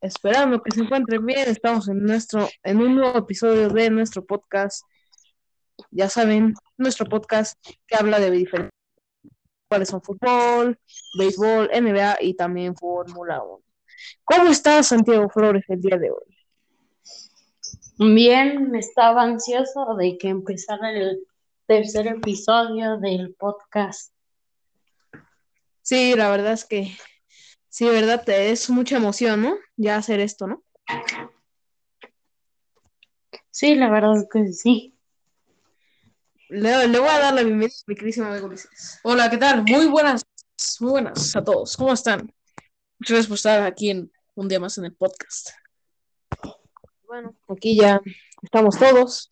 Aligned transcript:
esperando 0.00 0.62
que 0.62 0.70
se 0.70 0.82
encuentren 0.82 1.24
bien. 1.24 1.48
Estamos 1.48 1.88
en 1.88 2.04
nuestro, 2.04 2.48
en 2.62 2.78
un 2.78 2.96
nuevo 2.96 3.18
episodio 3.18 3.68
de 3.68 3.90
nuestro 3.90 4.24
podcast. 4.24 4.84
Ya 5.90 6.08
saben, 6.08 6.54
nuestro 6.76 7.06
podcast 7.06 7.56
que 7.86 7.96
habla 7.96 8.18
de 8.18 8.30
diferentes 8.30 8.78
cuáles 9.68 9.90
son 9.90 10.02
fútbol, 10.02 10.78
béisbol, 11.18 11.70
NBA 11.72 12.18
y 12.22 12.34
también 12.34 12.74
Fórmula 12.74 13.42
1. 13.42 13.62
¿Cómo 14.24 14.50
estás, 14.50 14.88
Santiago 14.88 15.28
Flores, 15.28 15.64
el 15.68 15.80
día 15.80 15.98
de 15.98 16.10
hoy? 16.10 16.38
Bien, 17.98 18.74
estaba 18.74 19.22
ansioso 19.22 19.94
de 19.96 20.16
que 20.18 20.28
empezara 20.28 20.90
el 20.92 21.20
tercer 21.66 22.06
episodio 22.06 22.98
del 22.98 23.34
podcast. 23.34 24.12
Sí, 25.82 26.14
la 26.14 26.30
verdad 26.30 26.52
es 26.52 26.64
que 26.64 26.96
sí, 27.68 27.88
verdad, 27.88 28.28
es 28.28 28.68
mucha 28.70 28.96
emoción, 28.96 29.42
¿no? 29.42 29.56
Ya 29.76 29.96
hacer 29.96 30.20
esto, 30.20 30.46
¿no? 30.46 30.64
Sí, 33.50 33.74
la 33.74 33.90
verdad 33.90 34.16
es 34.16 34.26
que 34.32 34.52
sí. 34.52 34.94
Le, 36.48 36.88
le 36.88 36.98
voy 36.98 37.08
a 37.08 37.18
dar 37.18 37.34
la 37.34 37.42
bienvenida 37.42 37.74
a 37.74 37.84
mi 37.86 37.94
queridísimo 37.94 38.26
amigo 38.26 38.46
Ulises. 38.46 39.00
Hola, 39.02 39.28
¿qué 39.28 39.36
tal? 39.36 39.64
Muy 39.64 39.86
buenas, 39.86 40.24
muy 40.80 40.90
buenas 40.92 41.36
a 41.36 41.44
todos. 41.44 41.76
¿Cómo 41.76 41.92
están? 41.92 42.32
Muchas 42.98 43.10
gracias 43.10 43.26
por 43.26 43.34
estar 43.34 43.62
aquí 43.64 43.90
en 43.90 44.10
un 44.34 44.48
día 44.48 44.60
más 44.60 44.78
en 44.78 44.86
el 44.86 44.94
podcast. 44.94 45.50
Bueno, 47.06 47.34
aquí 47.48 47.76
ya 47.76 48.00
estamos 48.42 48.78
todos, 48.78 49.30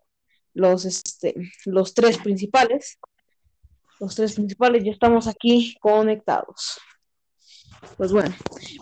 los, 0.54 0.84
este, 0.84 1.34
los 1.64 1.94
tres 1.94 2.18
principales. 2.18 2.98
Los 3.98 4.14
tres 4.14 4.34
principales 4.34 4.84
ya 4.84 4.92
estamos 4.92 5.26
aquí 5.26 5.76
conectados. 5.80 6.78
Pues 7.96 8.12
bueno, 8.12 8.34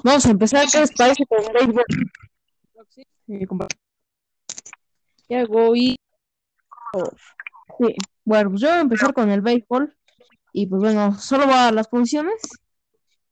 vamos 0.02 0.26
a 0.26 0.30
empezar. 0.30 0.66
¿Qué 0.70 0.80
les 0.80 0.92
parece 0.92 1.24
con 1.26 1.38
el 1.44 1.52
béisbol? 1.52 1.84
Sí, 2.88 3.04
Diego 5.28 5.76
y... 5.76 5.96
Sí, 7.78 7.94
bueno, 8.24 8.50
pues 8.50 8.62
yo 8.62 8.68
voy 8.68 8.78
a 8.78 8.80
empezar 8.80 9.14
con 9.14 9.30
el 9.30 9.40
béisbol. 9.40 9.96
Y 10.52 10.66
pues 10.66 10.82
bueno, 10.82 11.18
solo 11.18 11.46
voy 11.46 11.54
a 11.54 11.64
dar 11.64 11.74
las 11.74 11.88
posiciones. 11.88 12.40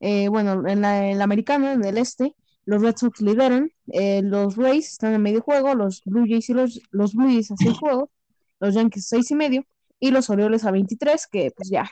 Eh, 0.00 0.28
bueno, 0.28 0.66
en 0.66 0.80
la, 0.80 1.08
en 1.08 1.18
la 1.18 1.24
americana, 1.24 1.72
en 1.72 1.84
el 1.84 1.96
este, 1.96 2.34
los 2.64 2.82
Red 2.82 2.96
Sox 2.96 3.20
lideran, 3.20 3.70
eh, 3.92 4.20
los 4.22 4.56
Rays 4.56 4.88
están 4.88 5.14
en 5.14 5.22
medio 5.22 5.42
juego, 5.42 5.74
los 5.76 6.02
Blue 6.04 6.26
Jays 6.28 6.50
y 6.50 6.54
los, 6.54 6.80
los 6.90 7.14
Blue 7.14 7.28
Jays 7.28 7.52
a 7.52 7.56
seis 7.56 7.78
juegos, 7.78 8.08
los 8.58 8.74
Yankees 8.74 9.06
seis 9.06 9.30
y 9.30 9.36
medio, 9.36 9.64
y 10.00 10.10
los 10.10 10.28
Orioles 10.30 10.64
a 10.64 10.72
23, 10.72 11.28
que 11.28 11.52
pues 11.56 11.70
ya, 11.70 11.88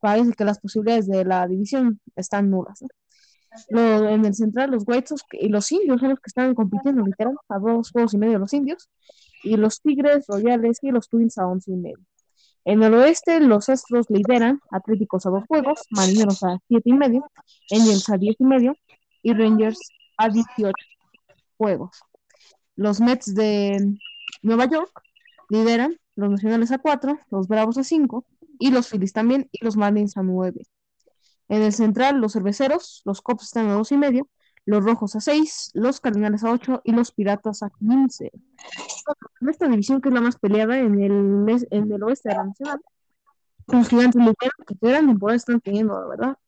parece 0.00 0.32
que 0.32 0.44
las 0.44 0.58
posibilidades 0.60 1.06
de 1.06 1.24
la 1.24 1.46
división 1.46 2.00
están 2.14 2.50
nulas. 2.50 2.82
¿no? 2.82 2.88
En 3.68 4.24
el 4.24 4.34
central, 4.34 4.70
los 4.70 4.84
White 4.86 5.14
y 5.32 5.48
los 5.48 5.70
indios 5.72 6.00
son 6.00 6.10
los 6.10 6.20
que 6.20 6.28
están 6.28 6.54
compitiendo 6.54 7.04
literal 7.04 7.36
a 7.48 7.58
dos 7.58 7.90
juegos 7.90 8.14
y 8.14 8.18
medio 8.18 8.38
los 8.38 8.52
indios, 8.52 8.88
y 9.42 9.56
los 9.56 9.80
Tigres, 9.80 10.26
Royales 10.28 10.78
y 10.82 10.90
los 10.90 11.08
Twins 11.08 11.38
a 11.38 11.46
once 11.46 11.70
y 11.70 11.76
medio. 11.76 12.04
En 12.64 12.82
el 12.82 12.94
oeste, 12.94 13.38
los 13.40 13.68
Astros 13.68 14.06
lideran, 14.10 14.60
Atléticos 14.70 15.24
a 15.26 15.30
dos 15.30 15.44
juegos, 15.46 15.82
Marineros 15.90 16.42
a 16.42 16.58
siete 16.66 16.90
y 16.90 16.94
medio, 16.94 17.24
Angels 17.70 18.08
a 18.10 18.16
diez 18.16 18.34
y 18.40 18.44
medio 18.44 18.74
y 19.22 19.32
Rangers 19.34 19.78
a 20.18 20.28
18 20.28 20.72
juegos. 21.56 22.00
Los 22.74 23.00
Mets 23.00 23.34
de 23.34 23.96
Nueva 24.42 24.66
York 24.66 24.90
lideran, 25.48 25.96
los 26.16 26.30
Nacionales 26.30 26.72
a 26.72 26.78
cuatro, 26.78 27.18
los 27.30 27.46
Bravos 27.46 27.78
a 27.78 27.84
cinco 27.84 28.26
y 28.58 28.70
los 28.70 28.88
Phillies 28.88 29.12
también 29.12 29.48
y 29.52 29.64
los 29.64 29.76
Marlins 29.76 30.16
a 30.16 30.22
nueve. 30.22 30.62
En 31.48 31.62
el 31.62 31.72
central, 31.72 32.20
los 32.20 32.32
Cerveceros, 32.32 33.02
los 33.04 33.22
Cops 33.22 33.44
están 33.44 33.68
a 33.68 33.74
dos 33.74 33.92
y 33.92 33.96
medio, 33.96 34.28
los 34.64 34.84
Rojos 34.84 35.14
a 35.16 35.20
seis, 35.20 35.70
los 35.74 36.00
Cardinales 36.00 36.42
a 36.44 36.50
ocho 36.50 36.80
y 36.84 36.92
los 36.92 37.12
Piratas 37.12 37.62
a 37.62 37.70
quince 37.70 38.32
en 39.40 39.48
esta 39.48 39.68
división 39.68 40.00
que 40.00 40.08
es 40.08 40.14
la 40.14 40.20
más 40.20 40.36
peleada 40.38 40.78
en 40.78 41.00
el, 41.00 41.66
en 41.70 41.92
el 41.92 42.02
oeste 42.02 42.30
de 42.30 42.34
la 42.34 42.44
nacional. 42.44 42.80
Los 43.68 43.88
gigantes 43.88 44.20
lideran, 44.20 44.50
que 44.66 44.74
gran 44.80 45.06
temporada 45.06 45.36
están 45.36 45.60
teniendo, 45.60 46.00
la 46.00 46.06
verdad. 46.06 46.38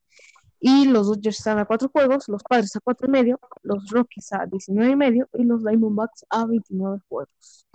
Y 0.60 0.87
los 0.87 1.06
Dodgers 1.06 1.38
están 1.38 1.58
a 1.58 1.64
cuatro 1.64 1.88
juegos, 1.88 2.28
los 2.28 2.42
Padres 2.42 2.75
a 2.76 2.81
cuatro 2.81 3.06
y 3.06 3.10
medio, 3.10 3.41
los 3.62 3.88
Rockies 3.91 4.32
a 4.32 4.47
19 4.47 4.91
y 4.91 4.97
medio 4.97 5.28
y 5.34 5.44
los 5.44 5.64
Diamondbacks 5.64 6.26
a 6.31 6.47
29 6.47 6.98
juegos. 7.08 7.66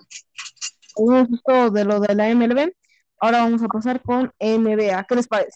Eso 0.96 1.18
es 1.18 1.74
de 1.74 1.86
lo 1.86 2.00
de 2.00 2.16
la 2.16 2.34
MLB. 2.34 2.74
Ahora 3.20 3.44
vamos 3.44 3.64
a 3.64 3.68
pasar 3.68 4.02
con 4.02 4.34
NBA. 4.40 5.06
¿Qué 5.06 5.16
les 5.16 5.28
parece? 5.28 5.56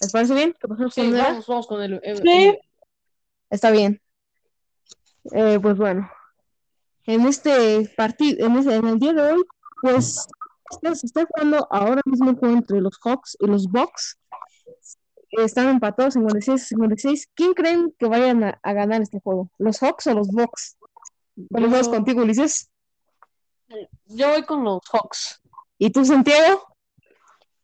¿Les 0.00 0.12
parece 0.12 0.34
bien? 0.34 0.54
¿Qué 0.60 0.68
con 0.68 0.90
Sí, 0.90 1.02
NBA? 1.02 1.22
vamos, 1.22 1.46
vamos 1.46 1.66
con 1.66 1.82
el. 1.82 2.00
el- 2.02 2.18
Sí. 2.22 2.58
Está 3.50 3.70
bien. 3.70 4.00
Eh, 5.32 5.58
pues 5.60 5.76
bueno, 5.76 6.10
en 7.06 7.26
este 7.26 7.88
partido, 7.96 8.46
en, 8.46 8.56
ese- 8.58 8.74
en 8.74 8.86
el 8.88 8.98
día 8.98 9.12
de 9.12 9.22
hoy, 9.32 9.44
pues 9.80 10.26
está- 10.70 10.94
se 10.94 11.06
está 11.06 11.24
jugando 11.26 11.66
ahora 11.70 12.02
mismo 12.04 12.30
el 12.30 12.36
juego 12.36 12.56
entre 12.56 12.80
los 12.80 12.98
Hawks 13.02 13.36
y 13.40 13.46
los 13.46 13.66
Bucks. 13.68 14.18
Están 15.30 15.68
empatados 15.68 16.14
56 16.14 16.62
a 16.62 16.66
56. 16.66 17.28
¿Quién 17.34 17.54
creen 17.54 17.94
que 17.98 18.06
vayan 18.06 18.44
a, 18.44 18.60
a 18.62 18.72
ganar 18.72 19.02
este 19.02 19.20
juego? 19.20 19.50
¿Los 19.58 19.78
Hawks 19.80 20.06
o 20.08 20.14
los 20.14 20.28
Bucks? 20.28 20.76
Yo- 21.36 21.46
vamos 21.50 21.88
contigo, 21.88 22.22
Ulises. 22.22 22.70
Yo 24.06 24.28
voy 24.30 24.42
con 24.44 24.62
los 24.64 24.80
Hawks. 24.92 25.40
¿Y 25.78 25.90
tú, 25.90 26.04
Santiago? 26.04 26.62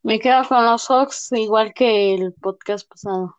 Me 0.03 0.19
quedo 0.19 0.45
con 0.49 0.65
los 0.65 0.87
Hawks 0.89 1.31
igual 1.33 1.73
que 1.75 2.15
el 2.15 2.33
podcast 2.35 2.89
pasado. 2.89 3.37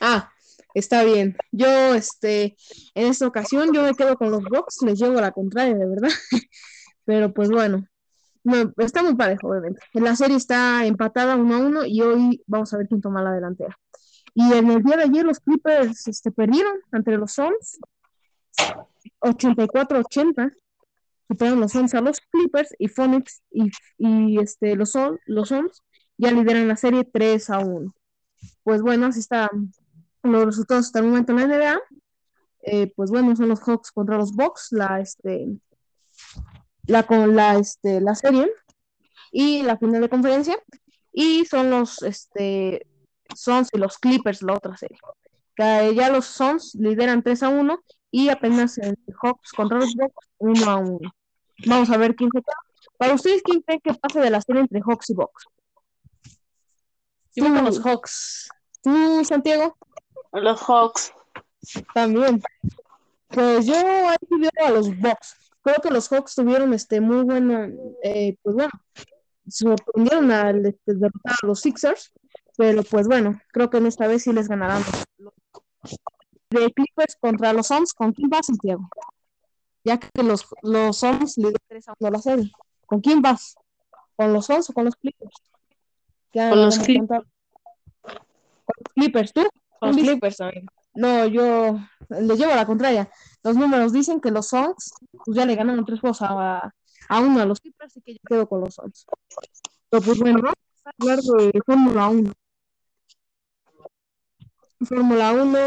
Ah, 0.00 0.30
está 0.74 1.04
bien. 1.04 1.36
Yo, 1.52 1.94
este, 1.94 2.56
en 2.94 3.08
esta 3.08 3.26
ocasión, 3.26 3.72
yo 3.72 3.82
me 3.82 3.94
quedo 3.94 4.16
con 4.16 4.30
los 4.30 4.42
Bucks, 4.44 4.82
les 4.82 4.98
llevo 4.98 5.20
la 5.20 5.32
contraria, 5.32 5.74
de 5.74 5.86
verdad. 5.86 6.08
Pero 7.04 7.34
pues 7.34 7.50
bueno, 7.50 7.86
no, 8.44 8.72
está 8.78 9.02
muy 9.02 9.14
parejo, 9.14 9.48
obviamente. 9.48 9.80
La 9.92 10.16
serie 10.16 10.36
está 10.36 10.86
empatada 10.86 11.36
uno 11.36 11.56
a 11.56 11.58
uno 11.58 11.84
y 11.84 12.00
hoy 12.00 12.42
vamos 12.46 12.72
a 12.72 12.78
ver 12.78 12.88
quién 12.88 13.00
toma 13.00 13.22
la 13.22 13.32
delantera. 13.32 13.78
Y 14.34 14.52
en 14.52 14.70
el 14.70 14.82
día 14.82 14.96
de 14.96 15.04
ayer 15.04 15.24
los 15.24 15.40
Clippers 15.40 16.08
este, 16.08 16.32
perdieron 16.32 16.78
ante 16.92 17.12
los 17.12 17.32
Suns, 17.32 17.78
84-80. 19.20 20.52
Superaron 21.28 21.60
los 21.60 21.72
Suns 21.72 21.94
a 21.94 22.00
los 22.00 22.20
Clippers 22.20 22.74
y 22.78 22.88
Phoenix 22.88 23.42
y, 23.50 23.70
y 23.98 24.38
este, 24.38 24.76
los, 24.76 24.94
Suns- 24.94 25.20
los 25.26 25.52
ya 26.16 26.30
lideran 26.30 26.68
la 26.68 26.76
serie 26.76 27.04
3 27.04 27.50
a 27.50 27.58
1. 27.58 27.94
Pues 28.62 28.82
bueno, 28.82 29.06
así 29.06 29.20
están 29.20 29.72
los 30.22 30.44
resultados 30.46 30.86
hasta 30.86 31.00
el 31.00 31.06
momento 31.06 31.32
en 31.32 31.38
la 31.38 31.44
NBA. 31.44 31.80
Eh, 32.66 32.92
pues 32.96 33.10
bueno, 33.10 33.34
son 33.36 33.48
los 33.48 33.60
Hawks 33.60 33.90
contra 33.92 34.16
los 34.16 34.32
Bucks, 34.32 34.68
la, 34.70 35.00
este, 35.00 35.48
la, 36.86 37.02
con 37.06 37.34
la, 37.36 37.58
este, 37.58 38.00
la 38.00 38.14
serie 38.14 38.50
y 39.32 39.62
la 39.62 39.76
final 39.76 40.00
de 40.00 40.08
conferencia. 40.08 40.56
Y 41.12 41.44
son 41.44 41.70
los 41.70 42.02
este, 42.02 42.86
Suns 43.34 43.68
y 43.72 43.78
los 43.78 43.98
Clippers, 43.98 44.42
la 44.42 44.54
otra 44.54 44.76
serie. 44.76 44.98
Ya 45.56 46.10
los 46.10 46.26
Suns 46.26 46.74
lideran 46.74 47.22
3 47.22 47.42
a 47.44 47.48
1 47.48 47.80
y 48.16 48.28
apenas 48.28 48.78
el 48.78 48.96
Hawks 49.20 49.50
contra 49.50 49.80
los 49.80 49.92
Bucks 49.96 50.28
1 50.38 50.70
a 50.70 50.76
1. 50.76 50.98
Vamos 51.66 51.90
a 51.90 51.96
ver 51.96 52.14
quién 52.14 52.30
se 52.32 52.40
queda. 52.40 52.56
Para 52.96 53.14
ustedes, 53.14 53.42
¿quién 53.42 53.60
creen 53.62 53.80
que 53.82 53.92
pase 53.94 54.20
de 54.20 54.30
la 54.30 54.40
serie 54.40 54.60
entre 54.60 54.80
Hawks 54.80 55.10
y 55.10 55.14
Bucks? 55.14 55.46
Yo 57.34 57.42
voy 57.44 57.54
con 57.54 57.64
los 57.64 57.80
Hawks. 57.80 58.48
¿Tú, 58.84 59.24
Santiago? 59.24 59.76
Los 60.32 60.60
Hawks. 60.62 61.12
También. 61.92 62.40
Pues 63.26 63.66
yo 63.66 63.74
ahí 63.74 64.16
veo 64.30 64.64
a 64.64 64.70
los 64.70 64.96
Bucks. 64.96 65.34
Creo 65.62 65.76
que 65.82 65.90
los 65.90 66.08
Hawks 66.08 66.36
tuvieron 66.36 66.72
este 66.72 67.00
muy 67.00 67.24
buena, 67.24 67.68
eh, 68.04 68.36
pues 68.42 68.54
bueno, 68.54 68.70
sorprendieron 69.48 70.30
al 70.30 70.66
este, 70.66 70.94
derrotar 70.94 71.32
a 71.42 71.46
los 71.48 71.58
Sixers, 71.60 72.12
pero 72.56 72.84
pues 72.84 73.08
bueno, 73.08 73.40
creo 73.48 73.70
que 73.70 73.78
en 73.78 73.86
esta 73.86 74.06
vez 74.06 74.22
sí 74.22 74.32
les 74.32 74.46
ganarán 74.46 74.84
los- 75.18 75.34
de 76.60 76.72
Clippers 76.72 77.16
contra 77.20 77.52
los 77.52 77.66
Suns, 77.68 77.92
¿con 77.94 78.12
quién 78.12 78.28
vas, 78.30 78.46
Santiago? 78.46 78.88
Ya 79.84 79.98
que 79.98 80.22
los, 80.22 80.46
los 80.62 80.96
Suns 80.98 81.36
lideran 81.36 81.58
3 81.68 81.88
a 81.88 81.94
1 81.98 82.10
la 82.10 82.18
serie. 82.18 82.52
¿Con 82.86 83.00
quién 83.00 83.20
vas? 83.22 83.54
¿Con 84.16 84.32
los 84.32 84.46
Suns 84.46 84.70
o 84.70 84.72
con 84.72 84.84
los 84.86 84.96
Clippers? 84.96 85.34
Ya 86.32 86.50
Con 86.50 86.60
los 86.62 86.74
vamos 86.74 86.78
a 86.78 86.86
Clip- 86.86 86.98
contar. 86.98 87.22
Con 88.02 88.74
los 88.78 88.92
Clippers, 88.94 89.32
¿tú? 89.32 89.42
Con 89.78 89.88
los. 89.90 89.96
Clippers 89.98 90.36
también. 90.36 90.66
No, 90.94 91.26
yo 91.26 91.78
le 92.08 92.36
llevo 92.36 92.52
a 92.52 92.56
la 92.56 92.66
contraria. 92.66 93.10
Los 93.42 93.56
números 93.56 93.92
dicen 93.92 94.20
que 94.20 94.30
los 94.30 94.48
Suns 94.48 94.92
pues 95.24 95.36
ya 95.36 95.44
le 95.44 95.54
ganaron 95.56 95.84
tres 95.84 96.00
juegos 96.00 96.22
a, 96.22 96.72
a 97.08 97.20
uno 97.20 97.40
a 97.40 97.44
los 97.44 97.60
Clippers, 97.60 97.92
así 97.92 98.00
que 98.00 98.14
yo 98.14 98.20
quedo 98.26 98.48
con 98.48 98.60
los 98.60 98.74
Suns. 98.74 99.04
Pero 99.90 100.02
pues 100.02 100.18
bueno, 100.20 100.40
vamos 100.42 100.54
a 100.84 100.90
hablar 100.98 101.18
de 101.18 101.60
Fórmula 101.66 102.08
1. 102.08 102.32
Fórmula 104.86 105.32
1 105.32 105.58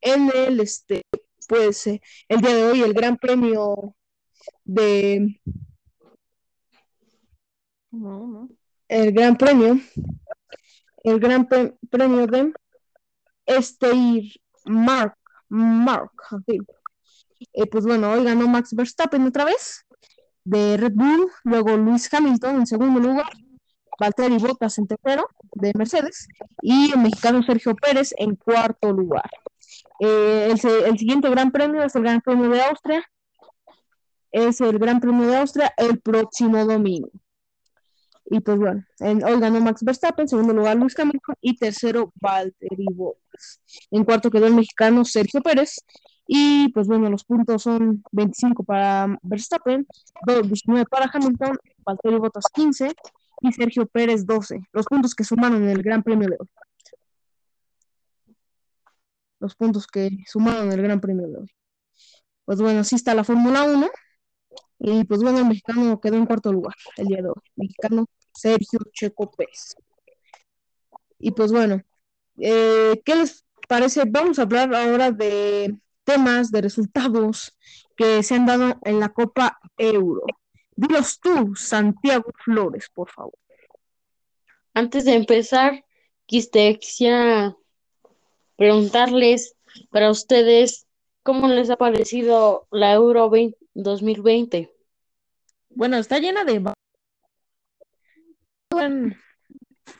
en 0.00 0.30
el, 0.34 0.60
este, 0.60 1.02
pues, 1.48 1.86
eh, 1.86 2.00
el 2.28 2.40
día 2.40 2.54
de 2.54 2.64
hoy, 2.64 2.82
el 2.82 2.94
Gran 2.94 3.16
Premio 3.16 3.94
de, 4.64 5.40
No, 7.90 8.26
no. 8.26 8.48
el 8.88 9.12
Gran 9.12 9.36
Premio, 9.36 9.80
el 11.04 11.20
Gran 11.20 11.46
Pre- 11.48 11.74
Premio 11.90 12.26
de 12.26 12.52
Steyr 13.62 14.24
Mark, 14.64 15.16
Mark, 15.48 16.10
fin, 16.46 16.66
Eh, 17.52 17.66
pues 17.66 17.84
bueno, 17.84 18.10
hoy 18.12 18.24
ganó 18.24 18.48
Max 18.48 18.74
Verstappen 18.74 19.22
otra 19.26 19.44
vez 19.44 19.86
de 20.44 20.76
Red 20.76 20.92
Bull, 20.94 21.30
luego 21.44 21.76
Luis 21.76 22.12
Hamilton 22.12 22.56
en 22.56 22.66
segundo 22.66 22.98
lugar, 23.00 23.30
Valtteri 23.98 24.38
Bottas 24.38 24.78
en 24.78 24.86
tercero 24.86 25.28
de 25.52 25.72
Mercedes 25.76 26.28
y 26.62 26.92
el 26.92 26.98
mexicano 26.98 27.42
Sergio 27.42 27.74
Pérez 27.74 28.14
en 28.18 28.36
cuarto 28.36 28.92
lugar. 28.92 29.30
Eh, 30.00 30.48
el, 30.50 30.98
siguiente 30.98 31.30
Gran 31.30 31.50
Premio 31.50 31.82
es 31.82 31.94
el 31.94 32.02
Gran 32.02 32.20
Premio 32.20 32.50
de 32.50 32.62
Austria. 32.62 33.04
Es 34.30 34.60
el 34.60 34.78
Gran 34.78 35.00
Premio 35.00 35.26
de 35.26 35.36
Austria 35.38 35.72
el 35.76 36.00
próximo 36.00 36.64
domingo. 36.64 37.10
Y 38.28 38.40
pues 38.40 38.58
bueno, 38.58 38.84
en, 38.98 39.22
hoy 39.24 39.38
ganó 39.38 39.60
Max 39.60 39.84
Verstappen, 39.84 40.24
en 40.24 40.28
segundo 40.28 40.52
lugar 40.52 40.76
Luis 40.76 40.98
Hamilton 40.98 41.36
y 41.40 41.56
tercero 41.56 42.12
Valtteri 42.20 42.86
Bottas. 42.92 43.60
En 43.90 44.04
cuarto 44.04 44.30
quedó 44.30 44.46
el 44.46 44.54
mexicano 44.54 45.04
Sergio 45.04 45.40
Pérez. 45.42 45.76
Y 46.26 46.70
pues 46.70 46.88
bueno, 46.88 47.08
los 47.08 47.22
puntos 47.24 47.62
son 47.62 48.02
25 48.10 48.64
para 48.64 49.16
Verstappen, 49.22 49.86
19 50.26 50.84
para 50.90 51.08
Hamilton, 51.12 51.56
Valtteri 51.84 52.18
Bottas 52.18 52.46
15 52.52 52.92
y 53.40 53.52
Sergio 53.52 53.86
Pérez 53.86 54.26
12. 54.26 54.60
Los 54.72 54.86
puntos 54.86 55.14
que 55.14 55.24
sumaron 55.24 55.62
en 55.62 55.70
el 55.70 55.82
Gran 55.82 56.02
Premio 56.02 56.28
de 56.28 56.36
hoy. 56.38 56.48
Los 59.40 59.54
puntos 59.54 59.86
que 59.86 60.10
sumaron 60.26 60.66
en 60.66 60.72
el 60.72 60.82
Gran 60.82 61.00
Premio 61.00 61.26
de 61.28 61.36
hoy. 61.38 61.50
Pues 62.44 62.60
bueno, 62.60 62.80
así 62.80 62.94
está 62.94 63.14
la 63.14 63.24
Fórmula 63.24 63.64
1. 63.64 63.88
Y 64.78 65.04
pues 65.04 65.22
bueno, 65.22 65.38
el 65.38 65.46
mexicano 65.46 66.00
quedó 66.00 66.16
en 66.16 66.26
cuarto 66.26 66.52
lugar 66.52 66.74
el 66.96 67.06
día 67.06 67.22
de 67.22 67.28
hoy. 67.28 67.42
Mexicano 67.56 68.06
Sergio 68.32 68.80
Checo 68.92 69.30
Pérez. 69.30 69.74
Y 71.18 71.30
pues 71.32 71.50
bueno, 71.50 71.82
eh, 72.38 73.00
¿qué 73.04 73.14
les 73.16 73.44
parece? 73.68 74.04
Vamos 74.06 74.38
a 74.38 74.42
hablar 74.42 74.74
ahora 74.74 75.10
de 75.10 75.74
temas, 76.04 76.50
de 76.50 76.60
resultados 76.62 77.56
que 77.96 78.22
se 78.22 78.34
han 78.34 78.46
dado 78.46 78.78
en 78.84 79.00
la 79.00 79.08
Copa 79.08 79.58
Euro. 79.76 80.22
Dilos 80.76 81.18
tú, 81.20 81.56
Santiago 81.56 82.30
Flores, 82.44 82.90
por 82.92 83.10
favor. 83.10 83.38
Antes 84.74 85.06
de 85.06 85.14
empezar, 85.14 85.84
quisiera 86.26 87.56
preguntarles 88.56 89.56
para 89.90 90.10
ustedes 90.10 90.86
cómo 91.22 91.48
les 91.48 91.70
ha 91.70 91.76
parecido 91.76 92.68
la 92.70 92.92
Euro 92.92 93.30
2020. 93.74 94.70
Bueno, 95.70 95.96
está 95.96 96.18
llena 96.18 96.44
de... 96.44 96.62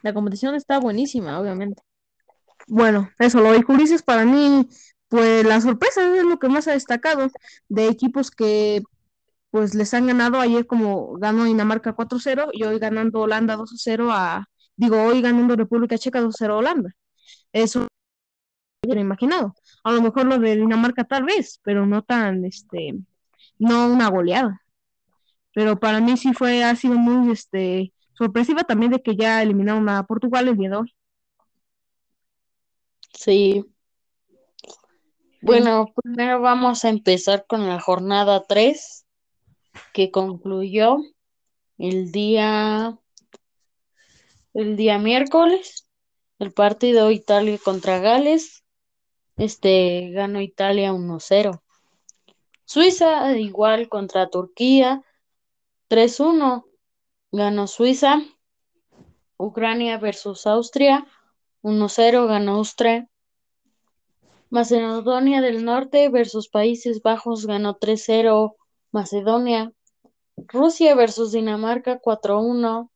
La 0.02 0.12
competición 0.12 0.54
está 0.54 0.78
buenísima, 0.78 1.40
obviamente. 1.40 1.82
Bueno, 2.66 3.10
eso, 3.18 3.40
lo 3.40 3.52
de 3.52 3.64
Ulises 3.66 4.02
para 4.02 4.24
mí, 4.24 4.68
pues 5.08 5.44
la 5.46 5.60
sorpresa 5.60 6.16
es 6.16 6.24
lo 6.24 6.38
que 6.38 6.48
más 6.48 6.68
ha 6.68 6.72
destacado 6.72 7.30
de 7.68 7.88
equipos 7.88 8.30
que 8.30 8.82
pues 9.50 9.74
les 9.74 9.94
han 9.94 10.06
ganado 10.06 10.40
ayer 10.40 10.66
como 10.66 11.14
ganó 11.14 11.44
Dinamarca 11.44 11.94
4-0 11.94 12.50
y 12.52 12.64
hoy 12.64 12.78
ganando 12.78 13.20
Holanda 13.20 13.56
2-0 13.56 14.10
a, 14.12 14.48
digo, 14.76 15.02
hoy 15.02 15.22
ganando 15.22 15.56
República 15.56 15.98
Checa 15.98 16.20
2-0 16.20 16.54
a 16.54 16.56
Holanda. 16.56 16.90
Eso 17.52 17.88
hubiera 18.82 19.00
imaginado. 19.00 19.54
A 19.84 19.92
lo 19.92 20.02
mejor 20.02 20.26
lo 20.26 20.38
de 20.38 20.56
Dinamarca 20.56 21.04
tal 21.04 21.24
vez, 21.24 21.60
pero 21.62 21.86
no 21.86 22.02
tan, 22.02 22.44
este, 22.44 22.94
no 23.58 23.88
una 23.88 24.08
goleada. 24.08 24.62
Pero 25.54 25.78
para 25.78 26.00
mí 26.00 26.16
sí 26.16 26.32
fue, 26.34 26.64
ha 26.64 26.76
sido 26.76 26.94
muy, 26.94 27.32
este, 27.32 27.92
sorpresiva 28.12 28.64
también 28.64 28.92
de 28.92 29.02
que 29.02 29.16
ya 29.16 29.42
eliminaron 29.42 29.88
a 29.88 30.04
Portugal 30.06 30.48
el 30.48 30.56
día 30.56 30.70
de 30.70 30.76
hoy. 30.76 30.94
Sí. 33.14 33.64
Bueno, 35.40 35.92
primero 35.94 36.40
vamos 36.40 36.84
a 36.84 36.88
empezar 36.88 37.46
con 37.46 37.66
la 37.68 37.80
jornada 37.80 38.44
3, 38.46 39.05
que 39.92 40.10
concluyó 40.10 40.98
el 41.78 42.12
día, 42.12 42.98
el 44.54 44.76
día 44.76 44.98
miércoles, 44.98 45.88
el 46.38 46.52
partido 46.52 47.10
Italia 47.10 47.58
contra 47.62 47.98
Gales. 47.98 48.64
Este 49.36 50.10
ganó 50.12 50.40
Italia 50.40 50.92
1-0. 50.92 51.62
Suiza 52.64 53.36
igual 53.38 53.88
contra 53.88 54.28
Turquía 54.28 55.02
3-1 55.88 56.64
ganó 57.32 57.66
Suiza. 57.66 58.22
Ucrania 59.38 59.98
versus 59.98 60.46
Austria 60.46 61.06
1-0 61.62 62.26
ganó 62.26 62.54
Austria. 62.56 63.08
Macedonia 64.50 65.40
del 65.40 65.64
Norte 65.64 66.08
versus 66.08 66.48
Países 66.48 67.02
Bajos 67.02 67.46
ganó 67.46 67.78
3-0 67.78 68.56
Macedonia. 68.92 69.72
Rusia 70.36 70.94
versus 70.94 71.32
Dinamarca 71.32 72.00
4-1 72.00 72.90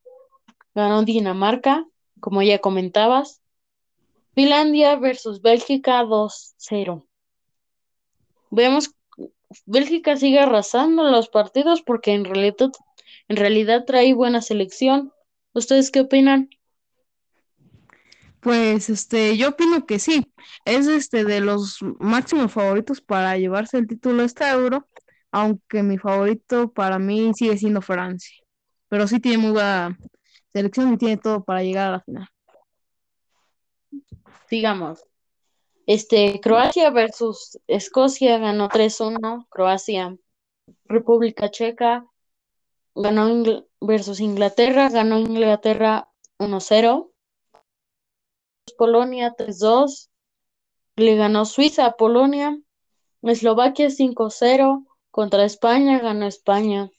ganó 0.74 1.02
Dinamarca, 1.02 1.86
como 2.20 2.42
ya 2.42 2.58
comentabas. 2.58 3.42
Finlandia 4.34 4.96
versus 4.96 5.40
Bélgica 5.42 6.02
2-0. 6.04 7.06
Vemos 8.50 8.94
Bélgica 9.66 10.16
sigue 10.16 10.38
arrasando 10.38 11.10
los 11.10 11.28
partidos 11.28 11.82
porque 11.82 12.12
en 12.12 12.24
realidad, 12.24 12.70
en 13.28 13.36
realidad 13.36 13.84
trae 13.84 14.14
buena 14.14 14.42
selección. 14.42 15.12
¿Ustedes 15.52 15.90
qué 15.90 16.00
opinan? 16.00 16.50
Pues 18.40 18.88
este, 18.88 19.36
yo 19.36 19.50
opino 19.50 19.86
que 19.86 19.98
sí. 19.98 20.32
Es 20.64 20.86
este 20.86 21.24
de 21.24 21.40
los 21.40 21.78
máximos 21.98 22.52
favoritos 22.52 23.00
para 23.00 23.36
llevarse 23.36 23.76
el 23.76 23.88
título 23.88 24.22
este 24.22 24.48
euro, 24.48 24.88
aunque 25.32 25.82
mi 25.82 25.98
favorito 25.98 26.72
para 26.72 26.98
mí 26.98 27.32
sigue 27.34 27.56
siendo 27.56 27.82
Francia. 27.82 28.34
Pero 28.88 29.06
sí 29.06 29.20
tiene 29.20 29.38
muy 29.38 29.52
buena 29.52 29.96
selección 30.52 30.94
y 30.94 30.98
tiene 30.98 31.16
todo 31.16 31.44
para 31.44 31.62
llegar 31.62 31.88
a 31.88 31.92
la 31.92 32.00
final. 32.00 32.28
Sigamos. 34.48 35.04
Este, 35.86 36.40
Croacia 36.40 36.90
versus 36.90 37.58
Escocia 37.66 38.38
ganó 38.38 38.68
3-1. 38.68 39.46
Croacia. 39.48 40.16
República 40.84 41.50
Checa 41.50 42.06
ganó 42.94 43.64
versus 43.80 44.20
Inglaterra, 44.20 44.88
ganó 44.88 45.18
Inglaterra 45.18 46.08
1-0. 46.38 47.10
Polonia 48.76 49.34
3-2. 49.36 50.10
Le 50.96 51.16
ganó 51.16 51.44
Suiza 51.44 51.86
a 51.86 51.96
Polonia. 51.96 52.58
Eslovaquia 53.22 53.88
5-0 53.88 54.86
contra 55.10 55.44
España, 55.44 55.98
ganó 55.98 56.26
España. 56.26 56.90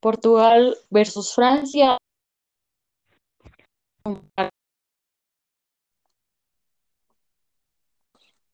Portugal 0.00 0.76
versus 0.90 1.34
Francia. 1.34 1.98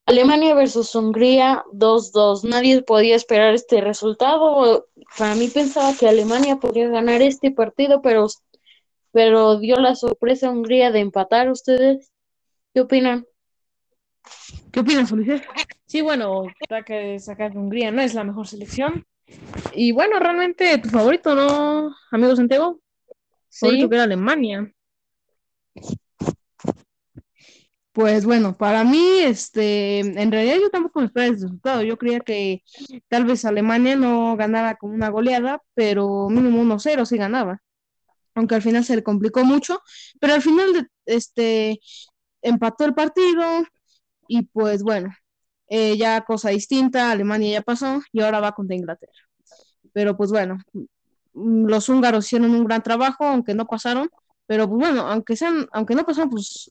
Alemania 0.06 0.54
versus 0.54 0.94
Hungría 0.94 1.64
2-2. 1.72 2.44
Nadie 2.44 2.82
podía 2.82 3.16
esperar 3.16 3.54
este 3.54 3.80
resultado. 3.80 4.86
Para 5.18 5.34
mí 5.34 5.48
pensaba 5.48 5.94
que 5.98 6.08
Alemania 6.08 6.56
podría 6.56 6.88
ganar 6.88 7.22
este 7.22 7.50
partido, 7.50 8.02
pero, 8.02 8.26
pero 9.12 9.58
dio 9.58 9.76
la 9.76 9.94
sorpresa 9.94 10.48
a 10.48 10.50
Hungría 10.50 10.90
de 10.90 11.00
empatar. 11.00 11.50
¿Ustedes 11.50 12.12
qué 12.74 12.80
opinan? 12.82 13.26
¿Qué 14.72 14.80
opinas, 14.80 15.10
Ulises? 15.12 15.42
Sí, 15.86 16.00
bueno, 16.00 16.46
que 16.84 17.18
sacar 17.20 17.52
que 17.52 17.58
Hungría 17.58 17.90
no 17.90 18.02
es 18.02 18.14
la 18.14 18.24
mejor 18.24 18.46
selección. 18.46 19.06
Y 19.74 19.92
bueno, 19.92 20.18
realmente 20.18 20.78
tu 20.78 20.88
favorito, 20.88 21.34
¿no, 21.34 21.94
amigo 22.10 22.36
Santiago? 22.36 22.80
Sí. 23.48 23.88
que 23.88 23.94
era 23.94 24.04
Alemania. 24.04 24.72
Pues 27.92 28.26
bueno, 28.26 28.56
para 28.56 28.82
mí, 28.82 29.20
este, 29.20 30.00
en 30.00 30.32
realidad 30.32 30.56
yo 30.60 30.68
tampoco 30.68 30.98
me 30.98 31.06
esperaba 31.06 31.28
el 31.28 31.34
resultado. 31.34 31.82
Yo 31.82 31.96
creía 31.96 32.18
que 32.18 32.64
tal 33.08 33.24
vez 33.24 33.44
Alemania 33.44 33.94
no 33.94 34.36
ganara 34.36 34.74
con 34.74 34.90
una 34.90 35.10
goleada, 35.10 35.62
pero 35.74 36.28
mínimo 36.28 36.60
1-0 36.60 37.06
sí 37.06 37.16
ganaba. 37.16 37.62
Aunque 38.34 38.56
al 38.56 38.62
final 38.62 38.84
se 38.84 38.96
le 38.96 39.04
complicó 39.04 39.44
mucho, 39.44 39.80
pero 40.20 40.34
al 40.34 40.42
final, 40.42 40.90
este, 41.06 41.78
empató 42.42 42.84
el 42.84 42.94
partido 42.94 43.64
y 44.26 44.42
pues 44.46 44.82
bueno, 44.82 45.14
eh, 45.76 45.96
ya 45.96 46.20
cosa 46.20 46.50
distinta, 46.50 47.10
Alemania 47.10 47.54
ya 47.54 47.62
pasó 47.62 48.00
y 48.12 48.20
ahora 48.20 48.38
va 48.38 48.52
contra 48.52 48.76
Inglaterra. 48.76 49.28
Pero 49.92 50.16
pues 50.16 50.30
bueno, 50.30 50.58
mm, 51.32 51.66
los 51.66 51.88
húngaros 51.88 52.26
hicieron 52.26 52.52
un 52.52 52.64
gran 52.64 52.80
trabajo, 52.80 53.24
aunque 53.24 53.54
no 53.54 53.66
pasaron, 53.66 54.08
pero 54.46 54.68
pues 54.68 54.78
bueno, 54.78 55.08
aunque 55.08 55.34
sean, 55.34 55.66
aunque 55.72 55.96
no 55.96 56.04
pasaron, 56.04 56.30
pues 56.30 56.70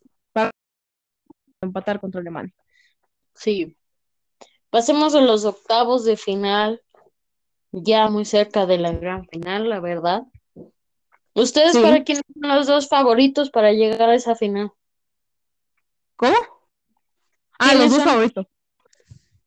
empatar 1.60 2.00
contra 2.00 2.22
Alemania. 2.22 2.53
Sí. 3.36 3.75
Pasemos 4.69 5.15
a 5.15 5.22
los 5.22 5.43
octavos 5.43 6.05
de 6.05 6.15
final, 6.15 6.81
ya 7.74 8.07
muy 8.07 8.24
cerca 8.24 8.65
de 8.65 8.77
la 8.77 8.93
gran 8.93 9.27
final, 9.27 9.67
la 9.67 9.81
verdad. 9.81 10.24
¿Ustedes 11.33 11.77
para 11.77 12.05
quién 12.05 12.19
son 12.19 12.55
los 12.55 12.67
dos 12.67 12.88
favoritos 12.88 13.50
para 13.50 13.74
llegar 13.74 14.10
a 14.10 14.15
esa 14.15 14.36
final? 14.36 14.72
¿Cómo? 16.15 16.38
Ah, 17.60 17.74
los 17.75 17.91
dos 17.91 18.03
favoritos. 18.03 18.48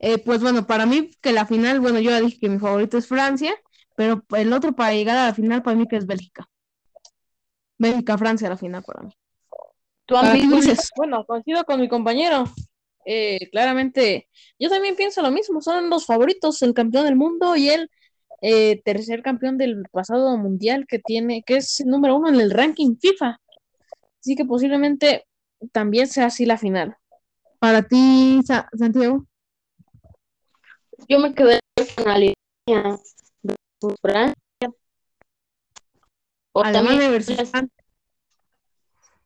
Eh, 0.09 0.19
pues 0.19 0.41
bueno, 0.41 0.65
para 0.69 0.87
mí 0.87 1.11
que 1.21 1.33
la 1.33 1.47
final, 1.47 1.81
bueno, 1.81 1.99
yo 1.99 2.13
ya 2.13 2.21
dije 2.21 2.39
que 2.41 2.49
mi 2.49 2.61
favorito 2.61 2.97
es 2.97 3.09
Francia, 3.09 3.53
pero 3.97 4.23
el 4.37 4.53
otro 4.53 4.73
para 4.73 4.93
llegar 4.95 5.17
a 5.19 5.27
la 5.27 5.35
final 5.35 5.65
para 5.65 5.77
mí 5.77 5.89
que 5.89 5.97
es 5.97 6.07
Bélgica. 6.07 6.49
Bélgica, 7.77 8.17
Francia, 8.17 8.49
la 8.49 8.57
final 8.57 8.85
para 8.85 9.03
mí. 9.03 9.11
¿Tú, 10.07 10.15
Para 10.15 10.31
amigo? 10.31 10.55
Ulises. 10.59 10.91
Bueno, 10.97 11.25
coincido 11.27 11.65
con 11.65 11.81
mi 11.81 11.89
compañero. 11.89 12.45
Eh, 13.05 13.49
claramente, 13.51 14.29
yo 14.61 14.69
también 14.69 14.95
pienso 14.95 15.23
lo 15.23 15.33
mismo. 15.33 15.61
Son 15.61 15.91
los 15.91 16.07
favoritos, 16.07 16.63
el 16.63 16.73
campeón 16.73 17.07
del 17.07 17.17
mundo 17.17 17.57
y 17.57 17.71
el 17.71 17.91
eh, 18.43 18.81
tercer 18.85 19.23
campeón 19.23 19.59
del 19.59 19.83
pasado 19.91 20.37
mundial 20.37 20.87
que 20.87 21.01
tiene, 21.01 21.43
que 21.45 21.57
es 21.57 21.81
el 21.81 21.89
número 21.89 22.15
uno 22.17 22.29
en 22.29 22.41
el 22.41 22.53
ranking 22.53 22.95
FIFA. 22.97 23.41
Así 24.21 24.37
que 24.37 24.45
posiblemente 24.45 25.27
también 25.73 26.07
sea 26.07 26.27
así 26.27 26.47
la 26.47 26.59
final. 26.59 26.97
Para 27.59 27.83
ti, 27.83 28.41
Sa- 28.47 28.69
Santiago. 28.79 29.27
Yo 31.09 31.19
me 31.19 31.35
quedé 31.35 31.61
con 31.97 32.09
Alemania 32.09 32.99
versus 33.43 34.01
Francia. 34.01 34.35
O 36.53 36.63
Alemania 36.63 36.91
también, 36.91 37.11
versus 37.13 37.37
Francia. 37.37 37.69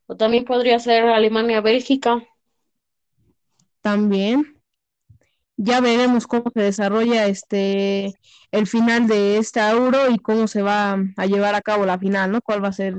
o 0.06 0.16
también 0.16 0.44
podría 0.44 0.78
ser 0.78 1.04
Alemania-Bélgica. 1.04 2.22
También. 3.80 4.56
Ya 5.56 5.80
veremos 5.80 6.26
cómo 6.26 6.50
se 6.54 6.60
desarrolla 6.60 7.26
este 7.26 8.14
el 8.50 8.66
final 8.66 9.06
de 9.06 9.36
este 9.36 9.60
Euro 9.60 10.10
y 10.10 10.18
cómo 10.18 10.48
se 10.48 10.62
va 10.62 10.98
a 11.16 11.26
llevar 11.26 11.54
a 11.54 11.60
cabo 11.60 11.84
la 11.84 11.98
final, 11.98 12.32
¿no? 12.32 12.40
¿Cuál 12.40 12.64
va 12.64 12.68
a 12.68 12.72
ser 12.72 12.94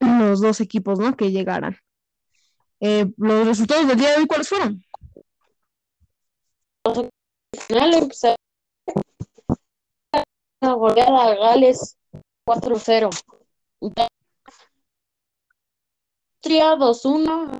los 0.00 0.40
dos 0.40 0.60
equipos, 0.60 0.98
¿no? 0.98 1.16
Que 1.16 1.30
llegaran. 1.30 1.76
Eh, 2.80 3.12
los 3.18 3.46
resultados 3.46 3.86
del 3.86 3.98
día 3.98 4.10
de 4.10 4.16
hoy, 4.16 4.26
¿cuáles 4.26 4.48
fueron? 4.48 4.82
Final 7.56 7.94
empezó 7.94 8.34
una 10.62 10.72
a 10.72 11.34
Gales 11.34 11.96
4-0. 12.44 13.10
Austria 16.42 16.76
2-1. 16.76 17.58